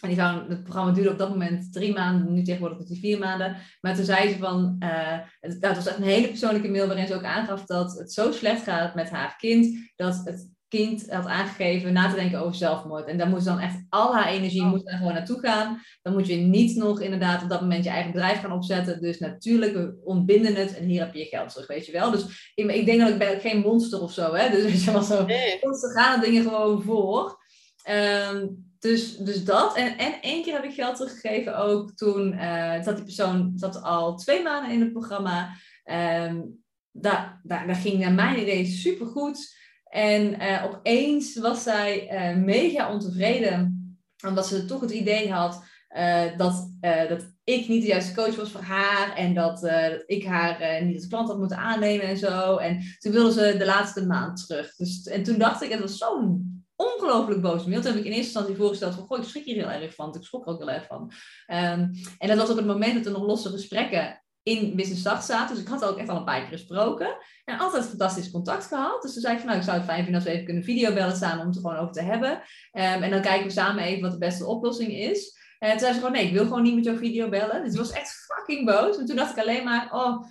[0.01, 3.19] En die zou, het programma duurde op dat moment drie maanden, nu tegenwoordig het vier
[3.19, 3.57] maanden.
[3.81, 7.07] Maar toen zei ze van, uh, het, dat was echt een hele persoonlijke mail waarin
[7.07, 11.27] ze ook aangaf dat het zo slecht gaat met haar kind, dat het kind had
[11.27, 13.07] aangegeven na te denken over zelfmoord.
[13.07, 14.71] En daar moest dan echt al haar energie oh.
[14.71, 15.81] moest daar gewoon naartoe gaan.
[16.03, 19.01] Dan moet je niet nog inderdaad op dat moment je eigen bedrijf gaan opzetten.
[19.01, 22.11] Dus natuurlijk, we ontbinden het en hier heb je je geld terug, weet je wel.
[22.11, 24.51] Dus ik, ik denk dat ik ben geen monster of zo, hè.
[24.51, 25.59] Dus weet je wel zo, nee.
[25.95, 27.47] gaan dingen gewoon voor.
[28.33, 29.77] Um, dus, dus dat.
[29.77, 31.93] En, en één keer heb ik geld teruggegeven ook.
[31.93, 35.57] Toen uh, die persoon zat al twee maanden in het programma.
[35.85, 39.57] Um, daar, daar, ging naar mijn idee supergoed.
[39.85, 43.77] En uh, opeens was zij uh, mega ontevreden.
[44.27, 45.63] Omdat ze toch het idee had
[46.37, 46.71] dat,
[47.09, 49.17] dat ik niet de juiste coach was voor haar.
[49.17, 52.57] En dat, dat ik haar niet als klant had moeten aannemen en zo.
[52.57, 54.77] En toen wilde ze de laatste maand terug.
[54.77, 57.81] Dus, en toen dacht ik, het was zo'n ongelooflijk boos mail.
[57.81, 60.15] Toen heb ik in eerste instantie voorgesteld van, goh, ik schrik hier heel erg van.
[60.15, 61.13] Ik schrok er ook heel erg van.
[61.47, 65.25] Um, en dat was op het moment dat er nog losse gesprekken in Business Start
[65.25, 65.55] zaten.
[65.55, 67.17] Dus ik had ook echt al een paar keer gesproken.
[67.45, 69.03] En altijd fantastisch contact gehad.
[69.03, 70.65] Dus toen zei ik van, nou, ik zou het fijn vinden als we even kunnen
[70.65, 72.31] videobellen samen om het er gewoon over te hebben.
[72.31, 75.37] Um, en dan kijken we samen even wat de beste oplossing is.
[75.59, 77.65] En toen zei ze gewoon, nee, ik wil gewoon niet met jou video bellen.
[77.65, 78.99] Dus ik was echt fucking boos.
[78.99, 80.25] En toen dacht ik alleen maar, oh,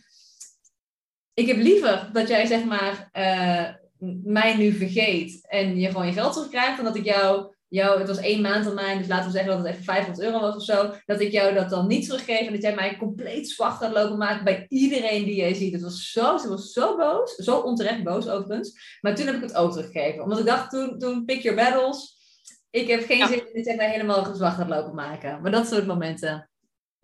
[1.33, 3.09] ik heb liever dat jij zeg maar...
[3.13, 3.85] Uh,
[4.23, 8.07] mij nu vergeet en je gewoon je geld terugkrijgt, dan dat ik jou, jou het
[8.07, 10.55] was één maand aan mij, dus laten we zeggen dat het even 500 euro was
[10.55, 13.77] of zo, dat ik jou dat dan niet teruggeef en dat jij mij compleet zwart
[13.77, 15.73] gaat lopen maken bij iedereen die jij ziet.
[15.73, 19.41] Het was zo, ze was zo boos, zo onterecht boos overigens, maar toen heb ik
[19.41, 20.23] het ook teruggegeven.
[20.23, 22.15] Omdat ik dacht, toen, toen pick your battles,
[22.69, 25.41] ik heb geen zin in dat jij mij helemaal zwart gaat lopen maken.
[25.41, 26.49] Maar dat soort momenten.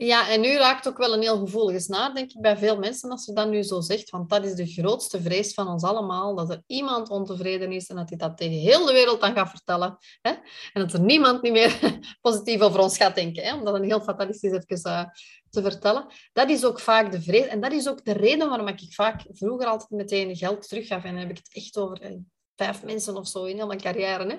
[0.05, 3.09] Ja, en nu raakt ook wel een heel gevoelige snaar, denk ik, bij veel mensen
[3.09, 4.09] als je dat nu zo zegt.
[4.09, 7.95] Want dat is de grootste vrees van ons allemaal, dat er iemand ontevreden is en
[7.95, 9.97] dat hij dat tegen heel de wereld dan gaat vertellen.
[10.21, 10.31] Hè?
[10.73, 11.79] En dat er niemand niet meer
[12.21, 13.55] positief over ons gaat denken, hè?
[13.55, 15.03] om dat een heel fatalistisch even uh,
[15.49, 16.05] te vertellen.
[16.33, 17.47] Dat is ook vaak de vrees.
[17.47, 21.03] En dat is ook de reden waarom ik vaak vroeger altijd meteen geld teruggaf.
[21.03, 22.11] En dan heb ik het echt over eh,
[22.55, 24.25] vijf mensen of zo in heel mijn carrière.
[24.27, 24.37] Hè?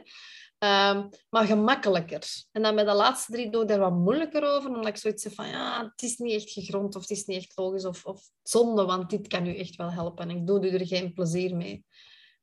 [0.59, 2.25] Um, maar gemakkelijker.
[2.53, 5.25] En dan bij de laatste drie doe ik daar wat moeilijker over, omdat ik zoiets
[5.25, 8.05] heb van, ja, het is niet echt gegrond of het is niet echt logisch of,
[8.05, 10.31] of zonde, want dit kan u echt wel helpen.
[10.31, 11.85] En ik doe er geen plezier mee.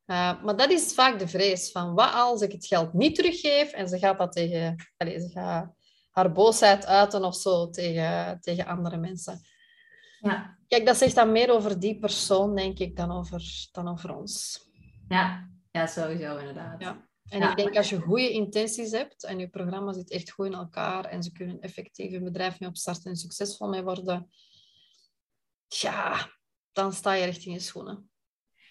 [0.05, 3.71] Uh, maar dat is vaak de vrees van, wat als ik het geld niet teruggeef
[3.71, 5.73] en ze gaat dat tegen, allez, ze gaat
[6.11, 9.41] haar boosheid uiten of zo tegen, tegen andere mensen.
[10.19, 10.57] Ja.
[10.67, 14.59] Kijk, dat zegt dan meer over die persoon, denk ik, dan over, dan over ons.
[15.07, 16.81] Ja, ja sowieso inderdaad.
[16.81, 17.09] Ja.
[17.31, 20.53] En ik denk als je goede intenties hebt en je programma zit echt goed in
[20.53, 24.29] elkaar en ze kunnen effectief een bedrijf mee opstarten en succesvol mee worden,
[25.67, 26.29] ja,
[26.71, 28.09] dan sta je echt in je schoenen.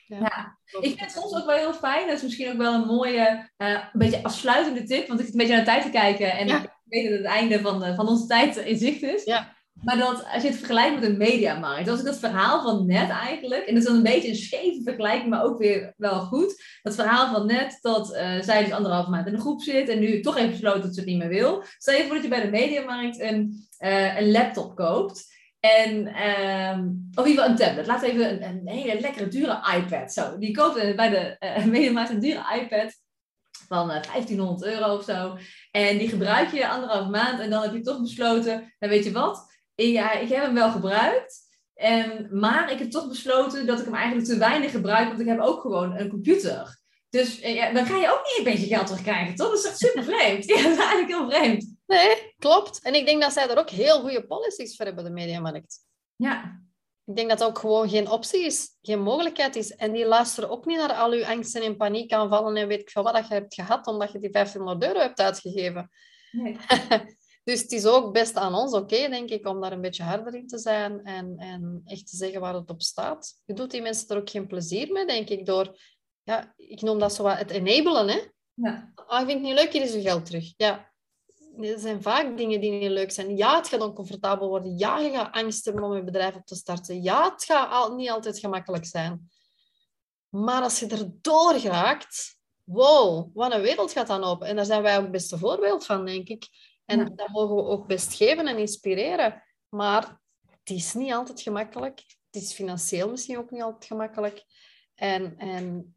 [0.06, 0.18] Ja.
[0.18, 0.58] ja.
[0.64, 2.06] ik vind het soms ook wel heel fijn.
[2.06, 5.08] Dat is misschien ook wel een mooie, uh, een beetje afsluitende tip.
[5.08, 6.32] Want ik zit een beetje naar de tijd te kijken.
[6.32, 9.24] En ik weet dat het einde van, van onze tijd in zicht is.
[9.24, 9.56] Ja.
[9.82, 13.08] Maar dat, als je het vergelijkt met een mediamarkt, als ik dat verhaal van net
[13.08, 16.62] eigenlijk, en dat is dan een beetje een scheve vergelijking, maar ook weer wel goed.
[16.82, 19.98] Dat verhaal van net, dat uh, zij dus anderhalf maand in de groep zit en
[19.98, 21.64] nu toch heeft besloten dat ze het niet meer wil.
[21.78, 25.38] Stel je voor dat je bij de mediamarkt een, uh, een laptop koopt.
[25.60, 27.86] En, um, of in ieder geval een tablet.
[27.86, 30.12] Laat even een, hele lekkere dure iPad.
[30.12, 32.98] Zo, die koopt bij de uh, mediamarkt een dure iPad
[33.68, 35.36] van 1500 euro of zo.
[35.70, 39.12] En die gebruik je anderhalf maand en dan heb je toch besloten, nou weet je
[39.12, 39.49] wat,
[39.88, 41.48] ja, ik heb hem wel gebruikt.
[41.74, 45.26] En, maar ik heb toch besloten dat ik hem eigenlijk te weinig gebruik, want ik
[45.26, 46.78] heb ook gewoon een computer.
[47.10, 49.48] Dus eh, ja, dan ga je ook niet een beetje geld terugkrijgen, toch?
[49.48, 50.44] Dat is echt super vreemd.
[50.48, 51.74] Ja, dat is eigenlijk heel vreemd.
[51.86, 52.82] Nee, klopt.
[52.82, 55.78] En ik denk dat zij er ook heel goede policies voor hebben, de mediamarkt.
[56.16, 56.62] Ja.
[57.04, 59.74] Ik denk dat dat ook gewoon geen optie is, geen mogelijkheid is.
[59.74, 63.02] En die luisteren ook niet naar al uw angsten en paniekaanvallen en weet ik veel
[63.02, 65.90] wat dat je hebt gehad, omdat je die 1500 euro hebt uitgegeven.
[66.30, 66.56] Nee.
[67.44, 70.34] Dus het is ook best aan ons, oké, denk ik, om daar een beetje harder
[70.34, 73.40] in te zijn en, en echt te zeggen waar het op staat.
[73.44, 75.78] Je doet die mensen er ook geen plezier mee, denk ik, door...
[76.22, 78.20] Ja, ik noem dat zo wat het enabelen, hè.
[78.54, 78.92] Ja.
[78.94, 80.52] Ah, ik vind het niet leuk, hier is je geld terug.
[80.56, 80.90] Ja,
[81.58, 83.36] er zijn vaak dingen die niet leuk zijn.
[83.36, 84.78] Ja, het gaat oncomfortabel worden.
[84.78, 87.02] Ja, je gaat angst hebben om je bedrijf op te starten.
[87.02, 89.30] Ja, het gaat al, niet altijd gemakkelijk zijn.
[90.28, 94.46] Maar als je erdoor raakt, wow, wat een wereld gaat dan open.
[94.46, 96.48] En daar zijn wij ook het beste voorbeeld van, denk ik.
[96.90, 99.42] En dat mogen we ook best geven en inspireren.
[99.68, 100.20] Maar
[100.50, 101.98] het is niet altijd gemakkelijk.
[102.30, 104.44] Het is financieel misschien ook niet altijd gemakkelijk.
[104.94, 105.94] En, en,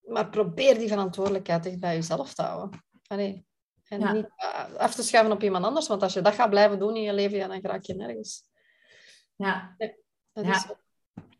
[0.00, 2.84] maar probeer die verantwoordelijkheid echt bij jezelf te houden.
[3.06, 4.26] En niet
[4.76, 5.86] af te schuiven op iemand anders.
[5.86, 8.42] Want als je dat gaat blijven doen in je leven, ja, dan raak je nergens.
[9.36, 9.74] Ja.
[10.32, 10.54] dat ja.
[10.54, 10.66] Is...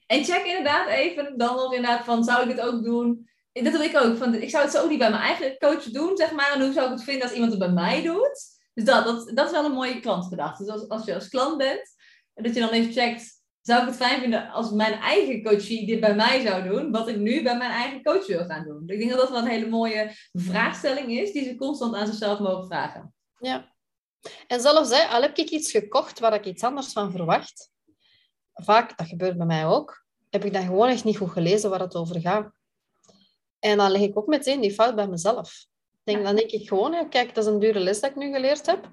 [0.06, 3.28] En check inderdaad even dan nog inderdaad van, zou ik het ook doen?
[3.52, 4.16] Dat doe ik ook.
[4.16, 6.52] Van, ik zou het zo niet bij mijn eigen coach doen, zeg maar.
[6.52, 8.57] En hoe zou ik het vinden als iemand het bij mij doet?
[8.78, 10.64] Dus dat, dat, is wel een mooie klantgedachte.
[10.64, 11.94] Dus als, als je als klant bent,
[12.34, 16.00] dat je dan even checkt, zou ik het fijn vinden als mijn eigen coachie dit
[16.00, 18.82] bij mij zou doen, wat ik nu bij mijn eigen coach wil gaan doen.
[18.86, 22.38] Ik denk dat dat wel een hele mooie vraagstelling is, die ze constant aan zichzelf
[22.38, 23.14] mogen vragen.
[23.38, 23.72] Ja.
[24.46, 27.70] En zelfs, hè, al heb ik iets gekocht waar ik iets anders van verwacht,
[28.52, 31.80] vaak, dat gebeurt bij mij ook, heb ik dan gewoon echt niet goed gelezen waar
[31.80, 32.52] het over gaat.
[33.58, 35.67] En dan leg ik ook meteen die fout bij mezelf
[36.08, 38.32] denk, dan denk ik gewoon, ja, kijk, dat is een dure les dat ik nu
[38.32, 38.90] geleerd heb.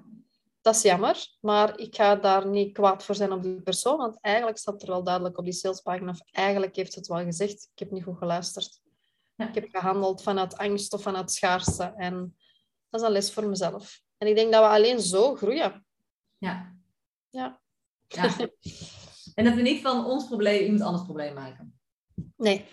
[0.60, 4.18] Dat is jammer, maar ik ga daar niet kwaad voor zijn op die persoon, want
[4.20, 7.78] eigenlijk staat er wel duidelijk op die salespagina, of eigenlijk heeft het wel gezegd, ik
[7.78, 8.80] heb niet goed geluisterd.
[9.36, 11.84] Ik heb gehandeld vanuit angst of vanuit schaarste.
[11.96, 12.36] En
[12.88, 14.00] dat is een les voor mezelf.
[14.18, 15.86] En ik denk dat we alleen zo groeien.
[16.38, 16.76] Ja.
[17.30, 17.60] Ja.
[18.08, 18.36] ja.
[19.34, 21.80] En dat we niet van ons probleem iemand anders probleem maken.
[22.36, 22.64] Nee.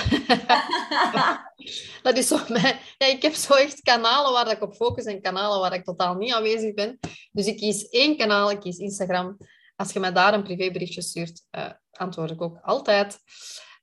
[2.04, 2.76] dat is zo mijn...
[2.98, 6.16] Ja, ik heb zo echt kanalen waar ik op focus en kanalen waar ik totaal
[6.16, 7.00] niet aanwezig ben.
[7.32, 9.38] Dus ik kies één kanaal, ik kies Instagram.
[9.76, 13.18] Als je mij daar een privéberichtje stuurt, uh, antwoord ik ook altijd.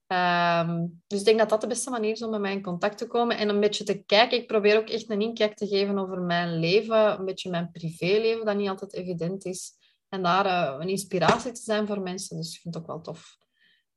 [0.07, 2.99] Ehm, dus ik denk dat dat de beste manier is om met mij in contact
[2.99, 4.39] te komen en een beetje te kijken.
[4.39, 8.45] Ik probeer ook echt een inkijk te geven over mijn leven, een beetje mijn privéleven,
[8.45, 9.81] dat niet altijd evident is.
[10.13, 12.37] En daar uh, een inspiratie te zijn voor mensen.
[12.37, 13.37] Dus ik vind het ook wel tof.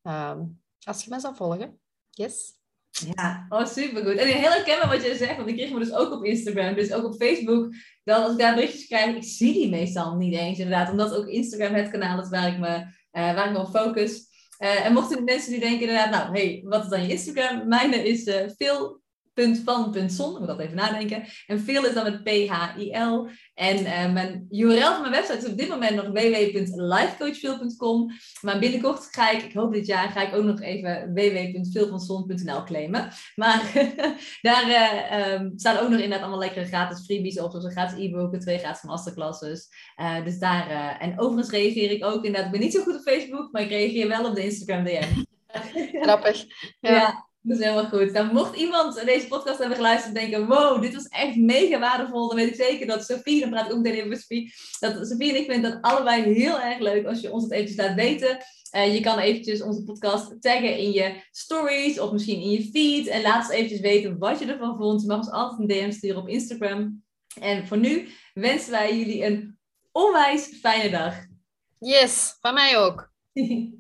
[0.01, 0.43] Ehm,
[0.84, 1.80] als je mij zou volgen.
[2.09, 2.53] Yes.
[2.89, 4.16] Ja, oh, supergoed.
[4.16, 6.93] En heel herkenbaar wat je zegt, want ik kreeg me dus ook op Instagram, dus
[6.93, 7.74] ook op Facebook.
[8.03, 10.91] Dan als ik daar berichtjes krijg, ik zie die meestal niet eens inderdaad.
[10.91, 14.28] Omdat ook Instagram het kanaal is waar ik me, uh, waar ik me op focus.
[14.59, 17.68] Uh, en mochten mensen die denken inderdaad, nou, hey, wat is dan je Instagram?
[17.68, 19.01] Mijne is veel
[19.36, 20.33] punt van punt zon.
[20.33, 21.23] Ik moet dat even nadenken.
[21.47, 23.27] En veel is dan met P-H-I-L.
[23.53, 28.11] En uh, mijn URL van mijn website is op dit moment nog www.lifecoachphil.com.
[28.41, 33.09] Maar binnenkort ga ik, ik hoop dit jaar, ga ik ook nog even www.veelvanzon.nl claimen.
[33.36, 33.71] Maar
[34.41, 37.49] daar uh, um, staan ook nog inderdaad allemaal lekkere gratis freebies op.
[37.49, 39.67] Zoals een gratis e-book, twee gratis masterclasses.
[40.01, 42.45] Uh, dus daar, en overigens reageer ik ook inderdaad.
[42.45, 45.23] Ik ben niet zo goed op Facebook, maar ik reageer wel op de Instagram DM.
[46.03, 46.45] Grappig.
[46.79, 46.91] ja.
[46.91, 47.24] ja.
[47.47, 48.13] Dat is helemaal goed.
[48.13, 52.27] Dan mocht iemand deze podcast hebben geluisterd en denken, wow, dit was echt mega waardevol.
[52.27, 55.07] Dan weet ik zeker dat Sophie, dan praat ik ook meteen even met Sophie, dat
[55.07, 57.95] Sophie en ik vinden dat allebei heel erg leuk als je ons het eventjes laat
[57.95, 58.37] weten.
[58.75, 63.07] Uh, je kan eventjes onze podcast taggen in je stories of misschien in je feed.
[63.07, 65.01] En laat ons eventjes weten wat je ervan vond.
[65.01, 67.03] Je mag ons altijd een DM sturen op Instagram.
[67.39, 69.57] En voor nu wensen wij jullie een
[69.91, 71.15] onwijs fijne dag.
[71.79, 73.11] Yes, van mij ook.